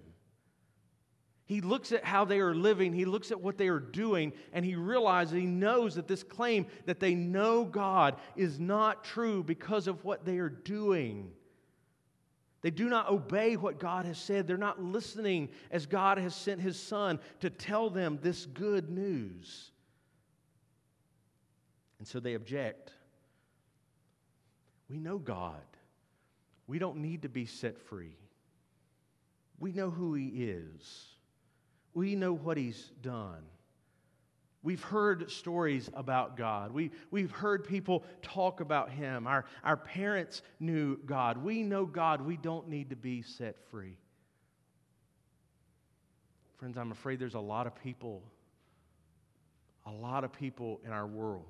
He 1.51 1.61
looks 1.61 1.91
at 1.91 2.05
how 2.05 2.25
they 2.25 2.39
are 2.39 2.55
living, 2.55 2.93
he 2.93 3.05
looks 3.05 3.33
at 3.33 3.41
what 3.41 3.59
they 3.59 3.67
are 3.67 3.81
doing, 3.81 4.33
and 4.53 4.65
he 4.65 4.77
realizes, 4.77 5.35
he 5.35 5.47
knows 5.47 5.97
that 5.97 6.07
this 6.07 6.23
claim 6.23 6.65
that 6.87 7.01
they 7.01 7.13
know 7.17 7.65
God 7.65 8.15
is 8.37 8.61
not 8.61 9.03
true 9.03 9.43
because 9.43 9.89
of 9.89 10.05
what 10.05 10.25
they 10.25 10.39
are 10.39 10.49
doing. 10.49 11.33
They 12.63 12.71
do 12.71 12.89
not 12.89 13.11
obey 13.11 13.57
what 13.57 13.81
God 13.81 14.05
has 14.05 14.17
said. 14.17 14.47
They're 14.47 14.57
not 14.57 14.81
listening 14.81 15.49
as 15.73 15.87
God 15.87 16.19
has 16.19 16.37
sent 16.37 16.61
his 16.61 16.79
son 16.79 17.19
to 17.41 17.51
tell 17.51 17.91
them 17.91 18.21
this 18.23 18.47
good 18.47 18.89
news. 18.89 19.73
And 21.99 22.07
so 22.07 22.21
they 22.21 22.35
object. 22.35 22.93
We 24.89 25.01
know 25.01 25.19
God. 25.19 25.57
We 26.69 26.79
don't 26.79 26.99
need 26.99 27.23
to 27.23 27.29
be 27.29 27.45
set 27.45 27.77
free. 27.77 28.15
We 29.59 29.73
know 29.73 29.91
who 29.91 30.15
he 30.15 30.29
is. 30.29 31.10
We 31.95 32.15
know 32.15 32.33
what 32.33 32.57
He's 32.57 32.91
done. 33.03 33.43
We've 34.63 34.83
heard 34.83 35.31
stories 35.31 35.89
about 35.95 36.37
God. 36.37 36.73
We, 36.73 36.91
we've 37.11 37.31
heard 37.31 37.67
people 37.67 38.05
talk 38.21 38.61
about 38.61 38.91
Him. 38.91 39.27
Our, 39.27 39.47
our 39.65 39.77
parents 39.77 40.43
knew 40.59 40.99
God. 41.07 41.39
We 41.39 41.63
know 41.63 41.87
God. 41.87 42.21
We 42.21 42.37
don't 42.37 42.69
need 42.69 42.91
to 42.91 42.97
be 42.97 43.23
set 43.23 43.57
free. 43.71 43.97
Friends, 46.59 46.77
I'm 46.77 46.93
afraid 46.93 47.19
there's 47.19 47.35
a 47.35 47.41
lot 47.41 47.67
of 47.67 47.75
people, 47.83 48.23
a 49.87 49.91
lot 49.91 50.25
of 50.25 50.33
people 50.33 50.79
in 50.85 50.93
our 50.93 51.07
world 51.07 51.47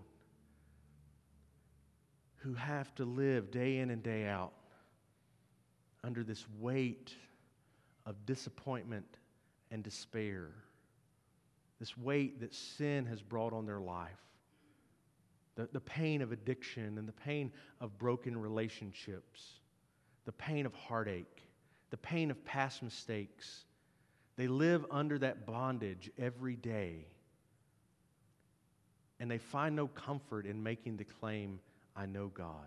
who 2.36 2.54
have 2.54 2.94
to 2.94 3.04
live 3.04 3.50
day 3.50 3.78
in 3.78 3.90
and 3.90 4.04
day 4.04 4.26
out 4.26 4.52
under 6.04 6.22
this 6.22 6.46
weight 6.60 7.12
of 8.06 8.14
disappointment 8.24 9.18
and 9.70 9.82
despair, 9.82 10.48
this 11.78 11.96
weight 11.96 12.40
that 12.40 12.54
sin 12.54 13.06
has 13.06 13.22
brought 13.22 13.52
on 13.52 13.66
their 13.66 13.80
life, 13.80 14.10
the, 15.56 15.68
the 15.72 15.80
pain 15.80 16.22
of 16.22 16.32
addiction 16.32 16.98
and 16.98 17.08
the 17.08 17.12
pain 17.12 17.52
of 17.80 17.98
broken 17.98 18.36
relationships, 18.36 19.60
the 20.24 20.32
pain 20.32 20.66
of 20.66 20.74
heartache, 20.74 21.42
the 21.90 21.96
pain 21.96 22.30
of 22.30 22.44
past 22.44 22.82
mistakes. 22.82 23.64
They 24.36 24.46
live 24.46 24.86
under 24.90 25.18
that 25.18 25.46
bondage 25.46 26.10
every 26.18 26.56
day. 26.56 27.06
and 29.20 29.30
they 29.30 29.38
find 29.38 29.76
no 29.76 29.86
comfort 29.86 30.46
in 30.46 30.62
making 30.62 30.96
the 30.96 31.04
claim, 31.04 31.60
I 31.94 32.06
know 32.06 32.28
God. 32.28 32.66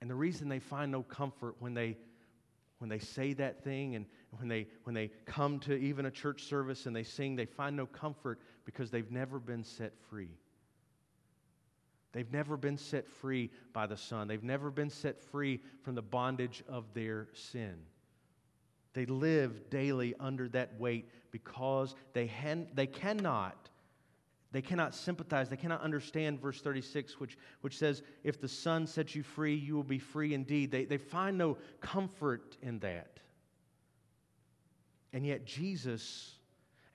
And 0.00 0.10
the 0.10 0.14
reason 0.14 0.48
they 0.48 0.58
find 0.58 0.90
no 0.90 1.02
comfort 1.02 1.56
when 1.60 1.74
they 1.74 1.98
when 2.78 2.90
they 2.90 2.98
say 2.98 3.32
that 3.34 3.62
thing 3.62 3.94
and 3.94 4.06
when 4.32 4.48
they 4.48 4.66
when 4.82 4.94
they 4.94 5.10
come 5.26 5.58
to 5.60 5.74
even 5.74 6.06
a 6.06 6.10
church 6.10 6.44
service 6.44 6.86
and 6.86 6.94
they 6.94 7.02
sing, 7.02 7.36
they 7.36 7.46
find 7.46 7.76
no 7.76 7.86
comfort 7.86 8.40
because 8.64 8.90
they've 8.90 9.10
never 9.10 9.38
been 9.38 9.64
set 9.64 9.92
free. 10.10 10.30
They've 12.12 12.32
never 12.32 12.56
been 12.56 12.78
set 12.78 13.08
free 13.08 13.50
by 13.72 13.86
the 13.86 13.96
Son. 13.96 14.28
They've 14.28 14.42
never 14.42 14.70
been 14.70 14.90
set 14.90 15.20
free 15.20 15.60
from 15.82 15.96
the 15.96 16.02
bondage 16.02 16.62
of 16.68 16.84
their 16.94 17.28
sin. 17.32 17.74
They 18.92 19.06
live 19.06 19.68
daily 19.68 20.14
under 20.20 20.48
that 20.50 20.78
weight 20.78 21.10
because 21.32 21.96
they, 22.12 22.28
han- 22.28 22.68
they 22.72 22.86
cannot 22.86 23.68
they 24.54 24.62
cannot 24.62 24.94
sympathize. 24.94 25.48
They 25.48 25.56
cannot 25.56 25.80
understand 25.80 26.40
verse 26.40 26.60
36, 26.60 27.18
which, 27.18 27.36
which 27.62 27.76
says, 27.76 28.04
If 28.22 28.40
the 28.40 28.46
Son 28.46 28.86
sets 28.86 29.16
you 29.16 29.24
free, 29.24 29.56
you 29.56 29.74
will 29.74 29.82
be 29.82 29.98
free 29.98 30.32
indeed. 30.32 30.70
They, 30.70 30.84
they 30.84 30.96
find 30.96 31.36
no 31.36 31.58
comfort 31.80 32.56
in 32.62 32.78
that. 32.78 33.18
And 35.12 35.26
yet, 35.26 35.44
Jesus, 35.44 36.36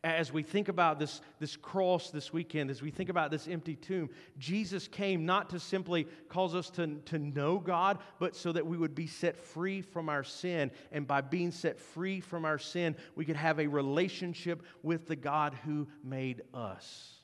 as 0.06 0.32
we 0.32 0.42
think 0.42 0.70
about 0.70 1.00
this, 1.00 1.20
this 1.42 1.58
cross 1.58 2.12
this 2.12 2.32
weekend, 2.32 2.70
as 2.72 2.82
we 2.82 2.92
think 2.92 3.10
about 3.10 3.30
this 3.30 3.46
empty 3.46 3.76
tomb, 3.76 4.10
Jesus 4.38 4.88
came 4.88 5.26
not 5.26 5.50
to 5.50 5.60
simply 5.60 6.08
cause 6.30 6.56
us 6.56 6.70
to, 6.70 6.96
to 7.08 7.20
know 7.20 7.60
God, 7.60 8.00
but 8.20 8.38
so 8.38 8.54
that 8.54 8.66
we 8.66 8.78
would 8.78 8.96
be 8.96 9.08
set 9.08 9.36
free 9.36 9.82
from 9.82 10.08
our 10.08 10.24
sin. 10.24 10.72
And 10.94 11.06
by 11.06 11.20
being 11.20 11.52
set 11.52 11.78
free 11.78 12.22
from 12.22 12.46
our 12.46 12.58
sin, 12.58 12.96
we 13.16 13.26
could 13.26 13.36
have 13.36 13.60
a 13.60 13.68
relationship 13.68 14.64
with 14.82 15.10
the 15.10 15.18
God 15.18 15.56
who 15.66 15.90
made 16.06 16.44
us. 16.54 17.19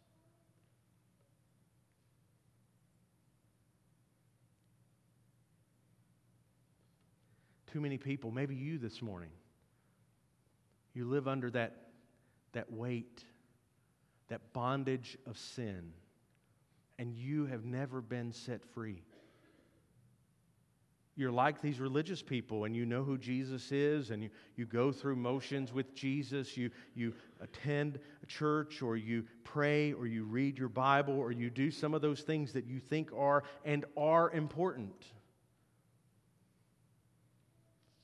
Too 7.75 7.81
many 7.81 7.97
people, 7.97 8.31
maybe 8.31 8.55
you 8.55 8.77
this 8.77 9.01
morning, 9.01 9.31
you 10.93 11.03
live 11.03 11.27
under 11.27 11.51
that, 11.51 11.73
that 12.53 12.71
weight, 12.71 13.25
that 14.29 14.53
bondage 14.53 15.17
of 15.27 15.37
sin, 15.37 15.91
and 16.97 17.13
you 17.13 17.47
have 17.47 17.65
never 17.65 17.99
been 17.99 18.31
set 18.31 18.63
free. 18.63 19.01
You're 21.17 21.33
like 21.33 21.61
these 21.61 21.81
religious 21.81 22.21
people, 22.21 22.63
and 22.63 22.73
you 22.73 22.85
know 22.85 23.03
who 23.03 23.17
Jesus 23.17 23.73
is, 23.73 24.09
and 24.09 24.23
you, 24.23 24.29
you 24.55 24.65
go 24.65 24.93
through 24.93 25.17
motions 25.17 25.73
with 25.73 25.93
Jesus. 25.93 26.55
You, 26.55 26.71
you 26.93 27.13
attend 27.41 27.99
a 28.23 28.25
church, 28.25 28.81
or 28.81 28.95
you 28.95 29.25
pray, 29.43 29.91
or 29.91 30.07
you 30.07 30.23
read 30.23 30.57
your 30.57 30.69
Bible, 30.69 31.15
or 31.19 31.33
you 31.33 31.49
do 31.49 31.71
some 31.71 31.93
of 31.93 32.01
those 32.01 32.21
things 32.21 32.53
that 32.53 32.67
you 32.67 32.79
think 32.79 33.11
are 33.13 33.43
and 33.65 33.83
are 33.97 34.31
important 34.31 35.07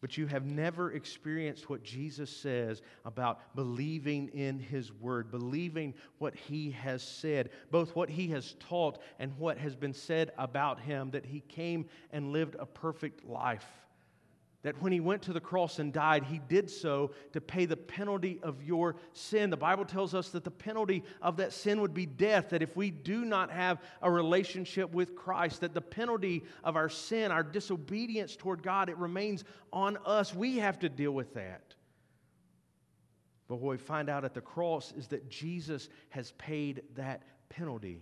but 0.02 0.18
you 0.18 0.26
have 0.28 0.46
never 0.46 0.92
experienced 0.94 1.70
what 1.70 1.84
Jesus 1.84 2.30
says 2.30 2.82
about 3.06 3.56
believing 3.56 4.28
in 4.30 4.60
His 4.60 4.92
Word, 4.92 5.32
believing 5.32 5.94
what 6.18 6.36
He 6.36 6.72
has 6.72 7.04
said, 7.04 7.52
both 7.70 7.96
what 7.96 8.10
He 8.10 8.28
has 8.30 8.56
taught 8.60 9.02
and 9.20 9.38
what 9.38 9.58
has 9.58 9.76
been 9.76 9.94
said 9.94 10.32
about 10.38 10.80
Him, 10.80 11.12
that 11.12 11.26
He 11.26 11.42
came 11.42 11.86
and 12.12 12.32
lived 12.32 12.56
a 12.60 12.66
perfect 12.66 13.26
life 13.26 13.81
that 14.63 14.80
when 14.82 14.91
he 14.91 15.00
went 15.00 15.24
to 15.24 15.34
the 15.34 15.39
cross 15.39 15.80
and 15.80 15.91
died, 15.91 16.24
he 16.24 16.39
did 16.47 16.69
so 16.69 17.12
to 17.34 17.41
pay 17.41 17.65
the 17.65 17.78
penalty 17.78 18.39
of 18.43 18.62
your 18.63 18.95
sin. 19.13 19.50
The 19.50 19.58
Bible 19.58 19.86
tells 19.86 20.13
us 20.13 20.30
that 20.30 20.43
the 20.43 20.52
penalty 20.52 21.04
of 21.21 21.38
that 21.38 21.52
sin 21.52 21.82
would 21.82 21.93
be 21.93 22.06
death, 22.06 22.50
that 22.50 22.62
if 22.62 22.76
we 22.76 22.91
do 22.91 23.26
not 23.26 23.52
have 23.52 23.82
a 24.02 24.12
relationship 24.12 24.93
with 24.93 25.15
Christ, 25.15 25.62
that 25.62 25.74
the 25.74 25.82
penalty 25.82 26.43
of 26.63 26.76
our 26.76 26.89
sin, 26.89 27.32
our 27.32 27.43
disobedience 27.43 28.36
toward 28.36 28.62
God, 28.62 28.89
it 28.89 28.97
remains 28.97 29.43
on 29.74 29.97
us. 30.06 30.36
We 30.36 30.58
have 30.58 30.78
to 30.80 30.89
deal 30.89 31.12
with 31.12 31.34
that. 31.34 31.74
But 33.47 33.58
what 33.58 33.71
we 33.71 33.78
find 33.78 34.10
out 34.10 34.24
at 34.24 34.34
the 34.34 34.41
cross 34.41 34.93
is 34.95 35.08
that 35.08 35.28
Jesus 35.30 35.89
has 36.10 36.32
paid 36.34 36.84
that 36.95 37.24
penalty. 37.50 38.00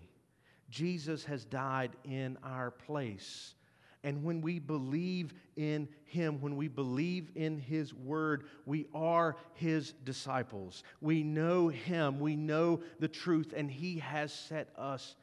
Jesus 0.70 1.24
has 1.26 1.46
died 1.46 1.92
in 2.04 2.38
our 2.44 2.70
place. 2.70 3.56
And 4.04 4.24
when 4.24 4.42
we 4.42 4.60
believe 4.60 5.34
in 5.58 5.90
Him, 6.06 6.40
when 6.40 6.56
we 6.56 6.68
believe 6.68 7.32
in 7.36 7.58
His 7.58 7.94
Word, 7.94 8.46
we 8.66 8.88
are 8.94 9.36
His 9.54 9.94
disciples. 10.04 10.84
We 11.02 11.24
know 11.24 11.68
Him, 11.68 12.20
we 12.20 12.36
know 12.36 12.80
the 13.00 13.10
truth, 13.10 13.54
and 13.56 13.70
He 13.70 14.00
has 14.00 14.32
set 14.34 14.70
us 14.78 15.16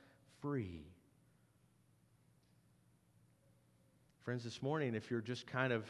free. 0.42 0.82
Friends, 4.24 4.44
this 4.44 4.60
morning, 4.60 4.94
if 4.94 5.10
you're 5.10 5.20
just 5.20 5.46
kind 5.46 5.72
of 5.72 5.84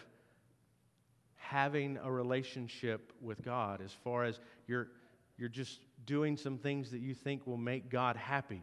having 1.36 1.98
a 2.02 2.10
relationship 2.10 3.12
with 3.20 3.42
God, 3.42 3.80
as 3.80 3.92
far 3.92 4.24
as 4.24 4.38
you're, 4.66 4.88
you're 5.38 5.48
just 5.48 5.80
doing 6.04 6.36
some 6.36 6.58
things 6.58 6.90
that 6.90 7.00
you 7.00 7.14
think 7.14 7.46
will 7.46 7.56
make 7.56 7.88
God 7.88 8.16
happy, 8.16 8.62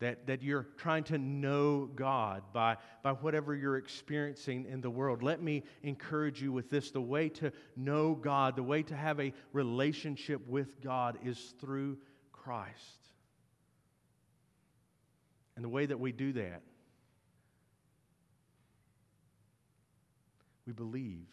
that, 0.00 0.26
that 0.26 0.42
you're 0.42 0.66
trying 0.78 1.04
to 1.04 1.18
know 1.18 1.88
God 1.94 2.42
by, 2.52 2.78
by 3.02 3.12
whatever 3.12 3.54
you're 3.54 3.76
experiencing 3.76 4.66
in 4.68 4.80
the 4.80 4.90
world. 4.90 5.22
Let 5.22 5.42
me 5.42 5.62
encourage 5.82 6.42
you 6.42 6.52
with 6.52 6.70
this. 6.70 6.90
The 6.90 7.00
way 7.00 7.28
to 7.30 7.52
know 7.76 8.14
God, 8.14 8.56
the 8.56 8.62
way 8.62 8.82
to 8.84 8.96
have 8.96 9.20
a 9.20 9.32
relationship 9.52 10.46
with 10.48 10.80
God 10.80 11.18
is 11.22 11.54
through 11.60 11.98
Christ. 12.32 12.74
And 15.54 15.64
the 15.64 15.68
way 15.68 15.84
that 15.84 16.00
we 16.00 16.12
do 16.12 16.32
that, 16.32 16.62
we 20.66 20.72
believe. 20.72 21.26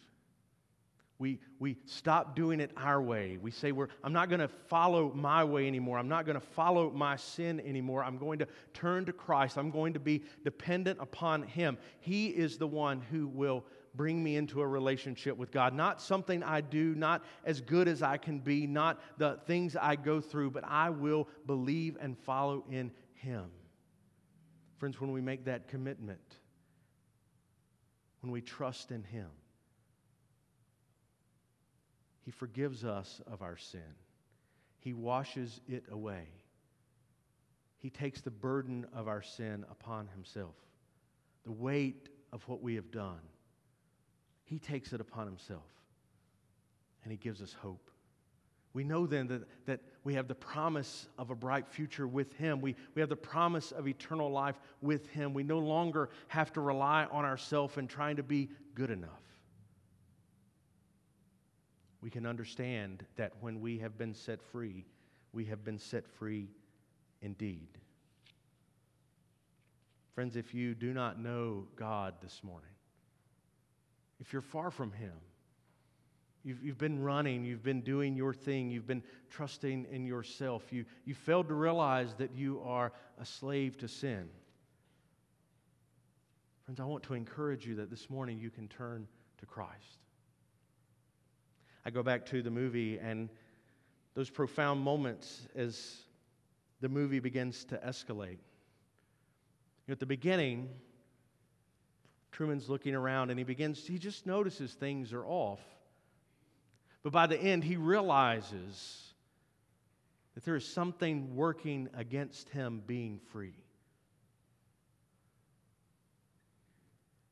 We, 1.20 1.40
we 1.58 1.76
stop 1.84 2.36
doing 2.36 2.60
it 2.60 2.70
our 2.76 3.02
way. 3.02 3.38
We 3.42 3.50
say, 3.50 3.72
we're, 3.72 3.88
I'm 4.04 4.12
not 4.12 4.28
going 4.28 4.40
to 4.40 4.48
follow 4.48 5.12
my 5.12 5.42
way 5.42 5.66
anymore. 5.66 5.98
I'm 5.98 6.08
not 6.08 6.26
going 6.26 6.38
to 6.38 6.46
follow 6.46 6.90
my 6.90 7.16
sin 7.16 7.60
anymore. 7.60 8.04
I'm 8.04 8.18
going 8.18 8.38
to 8.38 8.46
turn 8.72 9.04
to 9.06 9.12
Christ. 9.12 9.58
I'm 9.58 9.72
going 9.72 9.94
to 9.94 10.00
be 10.00 10.22
dependent 10.44 11.00
upon 11.00 11.42
Him. 11.42 11.76
He 11.98 12.28
is 12.28 12.56
the 12.56 12.68
one 12.68 13.00
who 13.00 13.26
will 13.26 13.64
bring 13.94 14.22
me 14.22 14.36
into 14.36 14.60
a 14.60 14.66
relationship 14.66 15.36
with 15.36 15.50
God. 15.50 15.74
Not 15.74 16.00
something 16.00 16.44
I 16.44 16.60
do, 16.60 16.94
not 16.94 17.24
as 17.44 17.60
good 17.60 17.88
as 17.88 18.00
I 18.00 18.16
can 18.16 18.38
be, 18.38 18.68
not 18.68 19.00
the 19.18 19.40
things 19.46 19.74
I 19.74 19.96
go 19.96 20.20
through, 20.20 20.52
but 20.52 20.62
I 20.64 20.90
will 20.90 21.28
believe 21.46 21.96
and 22.00 22.16
follow 22.16 22.64
in 22.70 22.92
Him. 23.14 23.46
Friends, 24.76 25.00
when 25.00 25.10
we 25.10 25.20
make 25.20 25.46
that 25.46 25.66
commitment, 25.66 26.36
when 28.20 28.30
we 28.30 28.40
trust 28.40 28.92
in 28.92 29.02
Him, 29.02 29.26
he 32.28 32.32
forgives 32.32 32.84
us 32.84 33.22
of 33.26 33.40
our 33.40 33.56
sin. 33.56 33.94
He 34.80 34.92
washes 34.92 35.62
it 35.66 35.84
away. 35.90 36.26
He 37.78 37.88
takes 37.88 38.20
the 38.20 38.30
burden 38.30 38.84
of 38.94 39.08
our 39.08 39.22
sin 39.22 39.64
upon 39.70 40.08
himself, 40.08 40.54
the 41.46 41.52
weight 41.52 42.10
of 42.30 42.46
what 42.46 42.60
we 42.60 42.74
have 42.74 42.90
done. 42.90 43.20
He 44.44 44.58
takes 44.58 44.92
it 44.92 45.00
upon 45.00 45.24
himself, 45.24 45.70
and 47.02 47.10
he 47.10 47.16
gives 47.16 47.40
us 47.40 47.54
hope. 47.62 47.90
We 48.74 48.84
know 48.84 49.06
then 49.06 49.26
that, 49.28 49.48
that 49.64 49.80
we 50.04 50.12
have 50.12 50.28
the 50.28 50.34
promise 50.34 51.08
of 51.16 51.30
a 51.30 51.34
bright 51.34 51.66
future 51.66 52.06
with 52.06 52.34
Him. 52.34 52.60
We, 52.60 52.76
we 52.94 53.00
have 53.00 53.08
the 53.08 53.16
promise 53.16 53.72
of 53.72 53.88
eternal 53.88 54.30
life 54.30 54.60
with 54.82 55.08
Him. 55.08 55.32
We 55.32 55.44
no 55.44 55.60
longer 55.60 56.10
have 56.26 56.52
to 56.52 56.60
rely 56.60 57.06
on 57.10 57.24
ourselves 57.24 57.78
and 57.78 57.88
trying 57.88 58.16
to 58.16 58.22
be 58.22 58.50
good 58.74 58.90
enough 58.90 59.27
we 62.00 62.10
can 62.10 62.26
understand 62.26 63.04
that 63.16 63.32
when 63.40 63.60
we 63.60 63.78
have 63.78 63.98
been 63.98 64.14
set 64.14 64.42
free, 64.42 64.84
we 65.32 65.44
have 65.46 65.64
been 65.64 65.78
set 65.78 66.06
free 66.06 66.48
indeed. 67.22 67.68
Friends, 70.14 70.36
if 70.36 70.54
you 70.54 70.74
do 70.74 70.92
not 70.92 71.20
know 71.20 71.66
God 71.76 72.14
this 72.22 72.40
morning, 72.42 72.70
if 74.20 74.32
you're 74.32 74.42
far 74.42 74.70
from 74.70 74.92
Him, 74.92 75.12
You've, 76.44 76.62
you've 76.62 76.78
been 76.78 77.02
running, 77.02 77.44
you've 77.44 77.62
been 77.62 77.80
doing 77.80 78.14
your 78.16 78.32
thing, 78.32 78.70
you've 78.70 78.86
been 78.86 79.02
trusting 79.28 79.86
in 79.90 80.06
yourself. 80.06 80.72
You, 80.72 80.84
you 81.04 81.14
failed 81.14 81.48
to 81.48 81.54
realize 81.54 82.14
that 82.14 82.34
you 82.34 82.62
are 82.64 82.92
a 83.20 83.26
slave 83.26 83.76
to 83.78 83.88
sin. 83.88 84.28
Friends, 86.64 86.80
I 86.80 86.84
want 86.84 87.02
to 87.04 87.14
encourage 87.14 87.66
you 87.66 87.74
that 87.76 87.90
this 87.90 88.08
morning 88.08 88.38
you 88.38 88.50
can 88.50 88.68
turn 88.68 89.06
to 89.38 89.46
Christ. 89.46 89.98
I 91.88 91.90
go 91.90 92.02
back 92.02 92.26
to 92.26 92.42
the 92.42 92.50
movie 92.50 92.98
and 92.98 93.30
those 94.14 94.28
profound 94.28 94.82
moments 94.82 95.48
as 95.56 96.02
the 96.82 96.88
movie 96.90 97.18
begins 97.18 97.64
to 97.64 97.78
escalate. 97.78 98.36
At 99.88 99.98
the 99.98 100.04
beginning, 100.04 100.68
Truman's 102.30 102.68
looking 102.68 102.94
around 102.94 103.30
and 103.30 103.38
he 103.38 103.44
begins, 103.44 103.86
he 103.86 103.98
just 103.98 104.26
notices 104.26 104.74
things 104.74 105.14
are 105.14 105.24
off. 105.24 105.62
But 107.02 107.14
by 107.14 107.26
the 107.26 107.38
end, 107.38 107.64
he 107.64 107.76
realizes 107.76 109.14
that 110.34 110.44
there 110.44 110.56
is 110.56 110.66
something 110.66 111.36
working 111.36 111.88
against 111.94 112.50
him 112.50 112.82
being 112.86 113.18
free. 113.32 113.64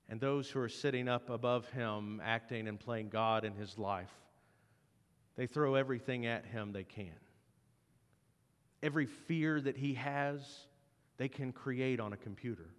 And 0.09 0.19
those 0.19 0.49
who 0.49 0.61
are 0.61 0.71
sitting 0.71 1.09
up 1.09 1.29
above 1.29 1.69
him, 1.73 2.23
acting 2.25 2.69
and 2.69 2.81
playing 2.81 3.11
God 3.11 3.45
in 3.45 3.53
his 3.53 3.77
life, 3.77 4.09
they 5.37 5.47
throw 5.47 5.75
everything 5.75 6.27
at 6.27 6.47
him 6.47 6.73
they 6.73 6.85
can. 6.85 7.13
Every 8.83 9.07
fear 9.07 9.61
that 9.61 9.77
he 9.77 9.95
has, 9.95 10.41
they 11.19 11.29
can 11.29 11.53
create 11.53 12.01
on 12.01 12.13
a 12.13 12.17
computer. 12.17 12.71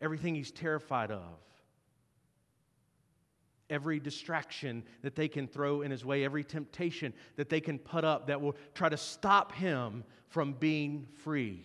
Everything 0.00 0.34
he's 0.34 0.50
terrified 0.50 1.10
of, 1.10 1.38
every 3.70 4.00
distraction 4.00 4.82
that 5.02 5.14
they 5.14 5.28
can 5.28 5.46
throw 5.46 5.82
in 5.82 5.90
his 5.90 6.04
way, 6.04 6.24
every 6.24 6.44
temptation 6.44 7.12
that 7.36 7.48
they 7.48 7.60
can 7.60 7.78
put 7.78 8.04
up 8.04 8.26
that 8.26 8.40
will 8.40 8.56
try 8.74 8.88
to 8.88 8.96
stop 8.96 9.52
him 9.52 10.04
from 10.28 10.54
being 10.54 11.06
free. 11.22 11.64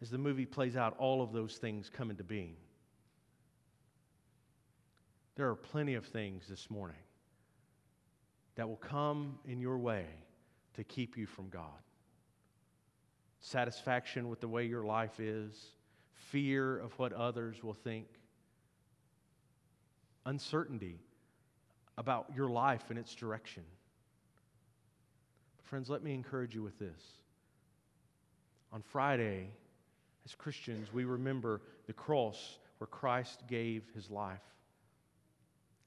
As 0.00 0.10
the 0.10 0.18
movie 0.18 0.46
plays 0.46 0.76
out, 0.76 0.96
all 0.98 1.22
of 1.22 1.32
those 1.32 1.56
things 1.56 1.90
come 1.90 2.10
into 2.10 2.24
being. 2.24 2.56
There 5.36 5.48
are 5.48 5.54
plenty 5.54 5.94
of 5.94 6.04
things 6.06 6.46
this 6.48 6.70
morning 6.70 6.96
that 8.56 8.68
will 8.68 8.76
come 8.76 9.38
in 9.46 9.60
your 9.60 9.78
way 9.78 10.06
to 10.74 10.84
keep 10.84 11.16
you 11.16 11.26
from 11.26 11.48
God. 11.48 11.64
Satisfaction 13.40 14.28
with 14.28 14.40
the 14.40 14.48
way 14.48 14.64
your 14.64 14.84
life 14.84 15.18
is, 15.18 15.52
fear 16.30 16.78
of 16.78 16.92
what 16.98 17.12
others 17.12 17.62
will 17.62 17.74
think, 17.74 18.06
uncertainty 20.24 21.00
about 21.98 22.26
your 22.34 22.48
life 22.48 22.84
and 22.90 22.98
its 22.98 23.14
direction. 23.14 23.64
Friends, 25.64 25.88
let 25.90 26.02
me 26.02 26.14
encourage 26.14 26.54
you 26.54 26.62
with 26.62 26.78
this. 26.78 27.02
On 28.72 28.82
Friday, 28.82 29.50
as 30.24 30.34
Christians, 30.34 30.92
we 30.92 31.04
remember 31.04 31.60
the 31.86 31.92
cross 31.92 32.58
where 32.78 32.86
Christ 32.86 33.42
gave 33.48 33.84
his 33.94 34.10
life. 34.10 34.42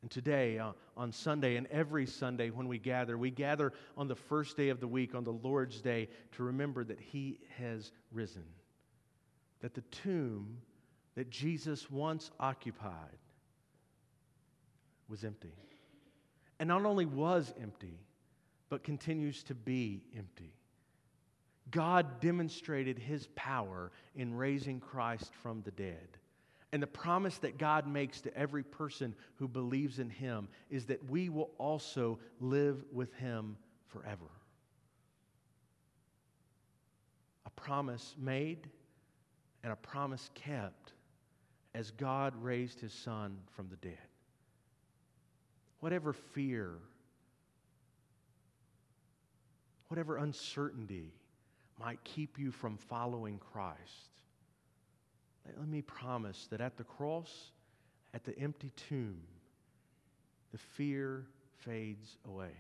And 0.05 0.11
today, 0.11 0.59
uh, 0.59 0.73
on 0.95 1.11
Sunday, 1.11 1.55
and 1.55 1.65
every 1.71 2.05
Sunday 2.05 2.51
when 2.51 2.67
we 2.67 2.77
gather, 2.77 3.17
we 3.17 3.31
gather 3.31 3.73
on 3.97 4.07
the 4.07 4.15
first 4.15 4.55
day 4.55 4.69
of 4.69 4.79
the 4.79 4.87
week, 4.87 5.15
on 5.15 5.23
the 5.23 5.33
Lord's 5.33 5.81
Day, 5.81 6.09
to 6.33 6.43
remember 6.43 6.83
that 6.83 6.99
He 6.99 7.39
has 7.57 7.91
risen. 8.11 8.45
That 9.61 9.73
the 9.73 9.81
tomb 9.81 10.59
that 11.15 11.31
Jesus 11.31 11.89
once 11.89 12.29
occupied 12.39 13.17
was 15.09 15.23
empty. 15.23 15.55
And 16.59 16.67
not 16.67 16.85
only 16.85 17.07
was 17.07 17.51
empty, 17.59 17.97
but 18.69 18.83
continues 18.83 19.41
to 19.45 19.55
be 19.55 20.03
empty. 20.15 20.53
God 21.71 22.19
demonstrated 22.21 22.99
his 22.99 23.27
power 23.33 23.91
in 24.15 24.35
raising 24.35 24.79
Christ 24.79 25.33
from 25.41 25.63
the 25.63 25.71
dead. 25.71 26.19
And 26.75 26.83
the 26.83 26.87
promise 26.87 27.37
that 27.37 27.57
God 27.57 27.87
makes 27.87 28.19
to 28.19 28.37
every 28.37 28.61
person 28.61 29.15
who 29.35 29.47
believes 29.47 29.99
in 29.99 30.09
him 30.09 30.49
is 30.69 30.87
that 30.87 31.09
we 31.09 31.29
will 31.29 31.51
also 31.57 32.19
live 32.41 32.83
with 32.91 33.13
him 33.13 33.55
forever. 33.87 34.25
A 37.45 37.49
promise 37.51 38.13
made 38.19 38.67
and 39.63 39.71
a 39.71 39.77
promise 39.77 40.29
kept 40.33 40.91
as 41.73 41.91
God 41.91 42.33
raised 42.43 42.81
his 42.81 42.91
son 42.91 43.37
from 43.55 43.69
the 43.69 43.77
dead 43.77 44.09
whatever 45.79 46.11
fear, 46.11 46.73
whatever 49.87 50.17
uncertainty 50.17 51.13
might 51.79 52.03
keep 52.03 52.37
you 52.37 52.51
from 52.51 52.75
following 52.75 53.39
Christ, 53.53 54.09
let 55.45 55.67
me 55.67 55.81
promise 55.81 56.47
that 56.49 56.61
at 56.61 56.77
the 56.77 56.83
cross, 56.83 57.51
at 58.13 58.23
the 58.23 58.37
empty 58.39 58.71
tomb, 58.89 59.21
the 60.51 60.57
fear 60.57 61.25
fades 61.59 62.17
away. 62.27 62.51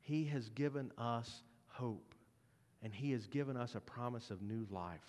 He 0.00 0.24
has 0.26 0.48
given 0.50 0.90
us 0.96 1.42
hope, 1.68 2.14
and 2.82 2.92
He 2.92 3.12
has 3.12 3.26
given 3.26 3.56
us 3.56 3.74
a 3.74 3.80
promise 3.80 4.30
of 4.30 4.42
new 4.42 4.66
life. 4.70 5.00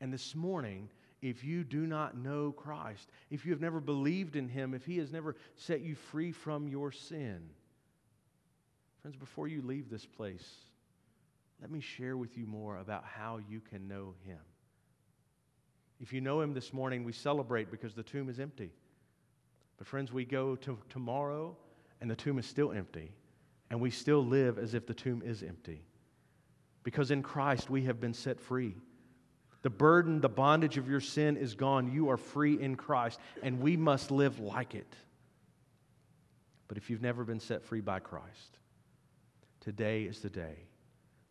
And 0.00 0.12
this 0.12 0.34
morning, 0.34 0.88
if 1.22 1.42
you 1.42 1.64
do 1.64 1.86
not 1.86 2.16
know 2.16 2.52
Christ, 2.52 3.08
if 3.30 3.44
you 3.44 3.52
have 3.52 3.60
never 3.60 3.80
believed 3.80 4.36
in 4.36 4.48
Him, 4.48 4.74
if 4.74 4.84
He 4.84 4.98
has 4.98 5.12
never 5.12 5.36
set 5.56 5.80
you 5.80 5.94
free 5.94 6.32
from 6.32 6.68
your 6.68 6.92
sin. 6.92 7.40
Friends, 9.02 9.16
before 9.16 9.48
you 9.48 9.62
leave 9.62 9.88
this 9.88 10.04
place, 10.04 10.46
let 11.60 11.70
me 11.70 11.80
share 11.80 12.16
with 12.16 12.36
you 12.36 12.46
more 12.46 12.76
about 12.76 13.04
how 13.04 13.40
you 13.48 13.60
can 13.60 13.88
know 13.88 14.14
Him. 14.26 14.38
If 16.00 16.12
you 16.12 16.20
know 16.20 16.40
Him 16.40 16.52
this 16.52 16.72
morning, 16.72 17.04
we 17.04 17.12
celebrate 17.12 17.70
because 17.70 17.94
the 17.94 18.02
tomb 18.02 18.28
is 18.28 18.38
empty. 18.38 18.70
But, 19.78 19.86
friends, 19.86 20.12
we 20.12 20.24
go 20.24 20.56
to 20.56 20.78
tomorrow 20.88 21.56
and 22.00 22.10
the 22.10 22.16
tomb 22.16 22.38
is 22.38 22.46
still 22.46 22.72
empty, 22.72 23.12
and 23.70 23.80
we 23.80 23.90
still 23.90 24.24
live 24.24 24.58
as 24.58 24.74
if 24.74 24.86
the 24.86 24.94
tomb 24.94 25.22
is 25.24 25.42
empty. 25.42 25.82
Because 26.82 27.10
in 27.10 27.22
Christ 27.22 27.70
we 27.70 27.84
have 27.84 28.00
been 28.00 28.14
set 28.14 28.40
free. 28.40 28.76
The 29.62 29.70
burden, 29.70 30.20
the 30.20 30.28
bondage 30.28 30.76
of 30.76 30.88
your 30.88 31.00
sin 31.00 31.36
is 31.36 31.54
gone. 31.54 31.90
You 31.90 32.10
are 32.10 32.16
free 32.16 32.60
in 32.60 32.76
Christ, 32.76 33.18
and 33.42 33.60
we 33.60 33.76
must 33.76 34.10
live 34.10 34.38
like 34.38 34.74
it. 34.74 34.94
But 36.68 36.76
if 36.76 36.90
you've 36.90 37.02
never 37.02 37.24
been 37.24 37.40
set 37.40 37.64
free 37.64 37.80
by 37.80 37.98
Christ, 37.98 38.58
today 39.60 40.02
is 40.04 40.20
the 40.20 40.30
day 40.30 40.56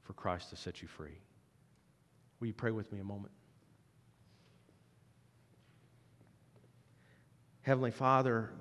for 0.01 0.13
Christ 0.13 0.49
to 0.49 0.55
set 0.55 0.81
you 0.81 0.87
free. 0.87 1.19
Will 2.39 2.47
you 2.47 2.53
pray 2.53 2.71
with 2.71 2.91
me 2.91 2.99
a 2.99 3.03
moment? 3.03 3.31
Heavenly 7.65 7.89
Father, 7.89 8.51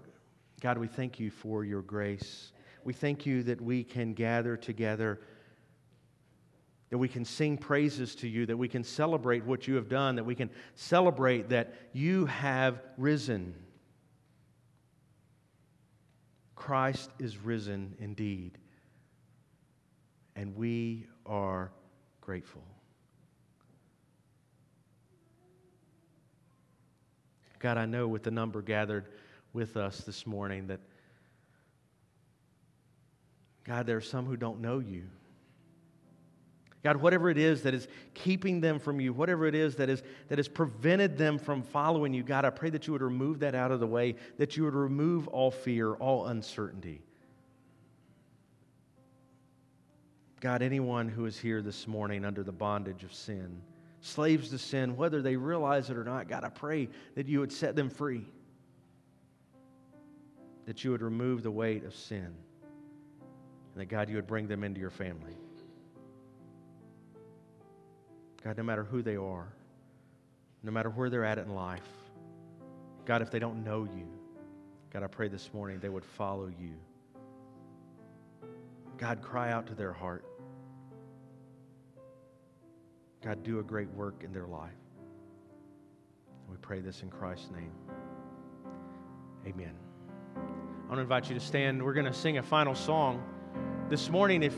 God, 0.63 0.79
we 0.79 0.87
thank 0.87 1.21
you 1.21 1.31
for 1.31 1.63
your 1.63 1.83
grace. 1.83 2.53
We 2.85 2.95
thank 2.95 3.27
you 3.27 3.43
that 3.43 3.61
we 3.61 3.85
can 3.85 4.15
gather 4.15 4.57
together 4.57 5.21
that 6.89 6.99
we 6.99 7.09
can 7.09 7.25
sing 7.25 7.59
praises 7.59 8.15
to 8.15 8.29
you, 8.29 8.47
that 8.47 8.57
we 8.57 8.69
can 8.69 8.85
celebrate 8.85 9.45
what 9.45 9.67
you 9.67 9.75
have 9.75 9.89
done, 9.89 10.15
that 10.15 10.25
we 10.25 10.35
can 10.35 10.49
celebrate 10.75 11.49
that 11.49 11.75
you 11.93 12.25
have 12.27 12.81
risen. 12.97 13.53
Christ 16.55 17.11
is 17.19 17.37
risen 17.37 17.97
indeed, 17.99 18.59
and 20.37 20.57
we 20.57 21.07
are 21.27 21.73
grateful. 22.21 22.63
God, 27.65 27.79
I 27.79 27.87
know 27.87 28.07
with 28.07 28.25
the 28.25 28.31
number 28.31 28.61
gathered 28.61 29.09
with 29.55 29.79
us 29.79 30.01
this 30.01 30.27
morning 30.27 30.67
that, 30.67 30.81
God, 33.67 33.87
there 33.87 33.97
are 33.97 34.03
some 34.03 34.27
who 34.27 34.37
don't 34.37 34.61
know 34.61 34.81
you. 34.81 35.05
God, 36.83 36.99
whatever 36.99 37.31
it 37.31 37.39
is 37.39 37.63
that 37.63 37.73
is 37.73 37.89
keeping 38.13 38.61
them 38.61 38.79
from 38.79 39.01
you, 39.01 39.15
whatever 39.15 39.47
it 39.47 39.55
is 39.55 39.77
that, 39.77 39.89
is 39.89 40.03
that 40.29 40.37
has 40.37 40.47
prevented 40.47 41.17
them 41.17 41.39
from 41.39 41.63
following 41.63 42.13
you, 42.13 42.23
God, 42.23 42.45
I 42.45 42.51
pray 42.51 42.69
that 42.69 42.87
you 42.87 42.93
would 42.93 43.01
remove 43.01 43.39
that 43.39 43.55
out 43.55 43.71
of 43.71 43.81
the 43.81 43.87
way, 43.87 44.17
that 44.37 44.59
you 44.59 44.65
would 44.65 44.75
remove 44.75 45.27
all 45.29 45.51
fear, 45.51 45.95
all 45.95 46.27
uncertainty. 46.27 47.01
God, 50.41 50.61
anyone 50.61 51.09
who 51.09 51.25
is 51.25 51.39
here 51.39 51.63
this 51.63 51.89
morning 51.89 52.27
under 52.27 52.43
the 52.43 52.53
bondage 52.53 53.05
of 53.05 53.15
sin, 53.15 53.63
slaves 54.05 54.51
to 54.51 54.59
sin, 54.59 54.97
whether 54.97 55.23
they 55.23 55.35
realize 55.35 55.89
it 55.89 55.97
or 55.97 56.05
not, 56.05 56.29
God, 56.29 56.45
I 56.45 56.51
pray 56.51 56.91
that 57.15 57.27
you 57.27 57.41
would 57.41 57.51
set 57.51 57.75
them 57.75 57.89
free, 57.89 58.27
that 60.67 60.85
you 60.85 60.91
would 60.91 61.01
remove 61.01 61.43
the 61.43 61.51
weight 61.51 61.85
of 61.85 61.95
sin, 61.95 62.19
and 62.27 63.81
that, 63.81 63.87
God, 63.87 64.11
you 64.11 64.17
would 64.17 64.27
bring 64.27 64.47
them 64.47 64.63
into 64.63 64.79
your 64.79 64.91
family. 64.91 65.35
God, 68.43 68.59
no 68.59 68.63
matter 68.63 68.85
who 68.85 69.01
they 69.01 69.17
are, 69.17 69.49
no 70.63 70.71
matter 70.71 70.91
where 70.91 71.09
they're 71.09 71.25
at 71.25 71.39
in 71.39 71.55
life, 71.55 71.89
God, 73.07 73.23
if 73.23 73.31
they 73.31 73.39
don't 73.39 73.65
know 73.65 73.85
you, 73.85 74.07
God, 74.93 75.03
I 75.03 75.07
pray 75.07 75.29
this 75.29 75.49
morning 75.55 75.79
they 75.81 75.89
would 75.89 76.05
follow 76.05 76.49
you. 76.61 76.75
God, 78.99 79.23
cry 79.23 79.51
out 79.51 79.67
to 79.69 79.75
their 79.75 79.95
heart. 79.95 80.27
God, 83.25 83.43
do 83.43 83.59
a 83.59 83.63
great 83.63 83.91
work 83.95 84.23
in 84.23 84.33
their 84.33 84.47
life. 84.47 84.71
We 86.51 86.57
pray 86.59 86.81
this 86.81 87.03
in 87.03 87.11
Christ's 87.11 87.51
name. 87.51 87.73
Amen. 89.47 89.73
I 90.37 90.89
want 90.89 90.97
to 90.97 91.01
invite 91.01 91.29
you 91.29 91.35
to 91.35 91.41
stand. 91.41 91.83
We're 91.83 91.95
going 91.95 92.07
to 92.07 92.13
sing 92.13 92.39
a 92.39 92.43
final 92.43 92.75
song. 92.75 93.23
This 93.89 94.11
morning, 94.11 94.43
if, 94.43 94.55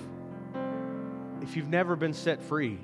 if 1.43 1.57
you've 1.57 1.69
never 1.69 1.95
been 1.95 2.13
set 2.13 2.43
free, 2.43 2.79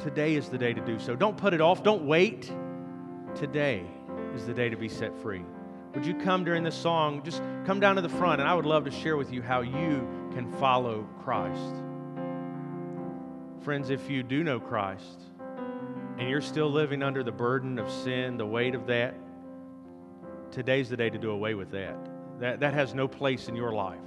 Today 0.00 0.34
is 0.34 0.48
the 0.48 0.56
day 0.56 0.72
to 0.72 0.80
do 0.80 0.98
so. 0.98 1.14
Don't 1.14 1.36
put 1.36 1.52
it 1.52 1.60
off. 1.60 1.82
Don't 1.82 2.06
wait. 2.06 2.50
Today 3.34 3.84
is 4.34 4.46
the 4.46 4.54
day 4.54 4.70
to 4.70 4.76
be 4.76 4.88
set 4.88 5.14
free. 5.18 5.44
would 5.94 6.06
you 6.06 6.14
come 6.14 6.42
during 6.42 6.62
this 6.62 6.74
song? 6.74 7.22
Just 7.22 7.42
come 7.66 7.80
down 7.80 7.96
to 7.96 8.02
the 8.02 8.08
front, 8.08 8.40
and 8.40 8.48
I 8.48 8.54
would 8.54 8.64
love 8.64 8.86
to 8.86 8.90
share 8.90 9.18
with 9.18 9.30
you 9.30 9.42
how 9.42 9.60
you 9.60 10.08
can 10.32 10.50
follow 10.58 11.06
Christ. 11.22 11.74
Friends, 13.62 13.90
if 13.90 14.08
you 14.08 14.22
do 14.22 14.42
know 14.42 14.58
Christ 14.58 15.20
and 16.18 16.28
you're 16.28 16.40
still 16.40 16.70
living 16.70 17.02
under 17.02 17.22
the 17.22 17.32
burden 17.32 17.78
of 17.78 17.90
sin, 17.90 18.36
the 18.36 18.46
weight 18.46 18.74
of 18.74 18.86
that, 18.86 19.14
today's 20.50 20.88
the 20.88 20.96
day 20.96 21.10
to 21.10 21.18
do 21.18 21.30
away 21.30 21.54
with 21.54 21.70
that. 21.72 21.96
That, 22.40 22.60
that 22.60 22.72
has 22.72 22.94
no 22.94 23.06
place 23.06 23.48
in 23.48 23.56
your 23.56 23.72
life. 23.72 24.00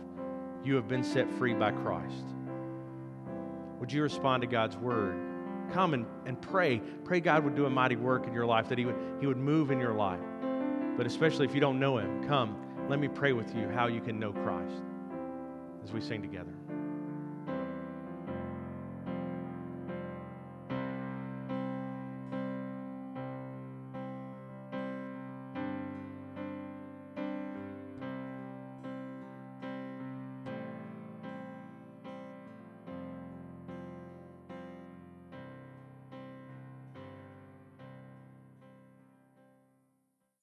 You 0.63 0.75
have 0.75 0.87
been 0.87 1.03
set 1.03 1.29
free 1.33 1.53
by 1.53 1.71
Christ. 1.71 2.25
Would 3.79 3.91
you 3.91 4.01
respond 4.01 4.41
to 4.41 4.47
God's 4.47 4.75
word? 4.77 5.19
Come 5.71 5.93
and, 5.93 6.05
and 6.25 6.41
pray. 6.41 6.81
Pray 7.03 7.19
God 7.19 7.43
would 7.43 7.55
do 7.55 7.65
a 7.65 7.69
mighty 7.69 7.95
work 7.95 8.25
in 8.25 8.33
your 8.33 8.45
life, 8.45 8.69
that 8.69 8.77
he 8.77 8.85
would, 8.85 8.95
he 9.19 9.27
would 9.27 9.37
move 9.37 9.69
in 9.69 9.79
your 9.79 9.93
life. 9.93 10.19
But 10.97 11.05
especially 11.05 11.45
if 11.45 11.53
you 11.53 11.61
don't 11.61 11.79
know 11.79 11.97
Him, 11.97 12.27
come, 12.27 12.55
let 12.89 12.99
me 12.99 13.07
pray 13.07 13.33
with 13.33 13.55
you 13.55 13.67
how 13.69 13.87
you 13.87 14.01
can 14.01 14.19
know 14.19 14.31
Christ 14.31 14.83
as 15.83 15.91
we 15.91 16.01
sing 16.01 16.21
together. 16.21 16.53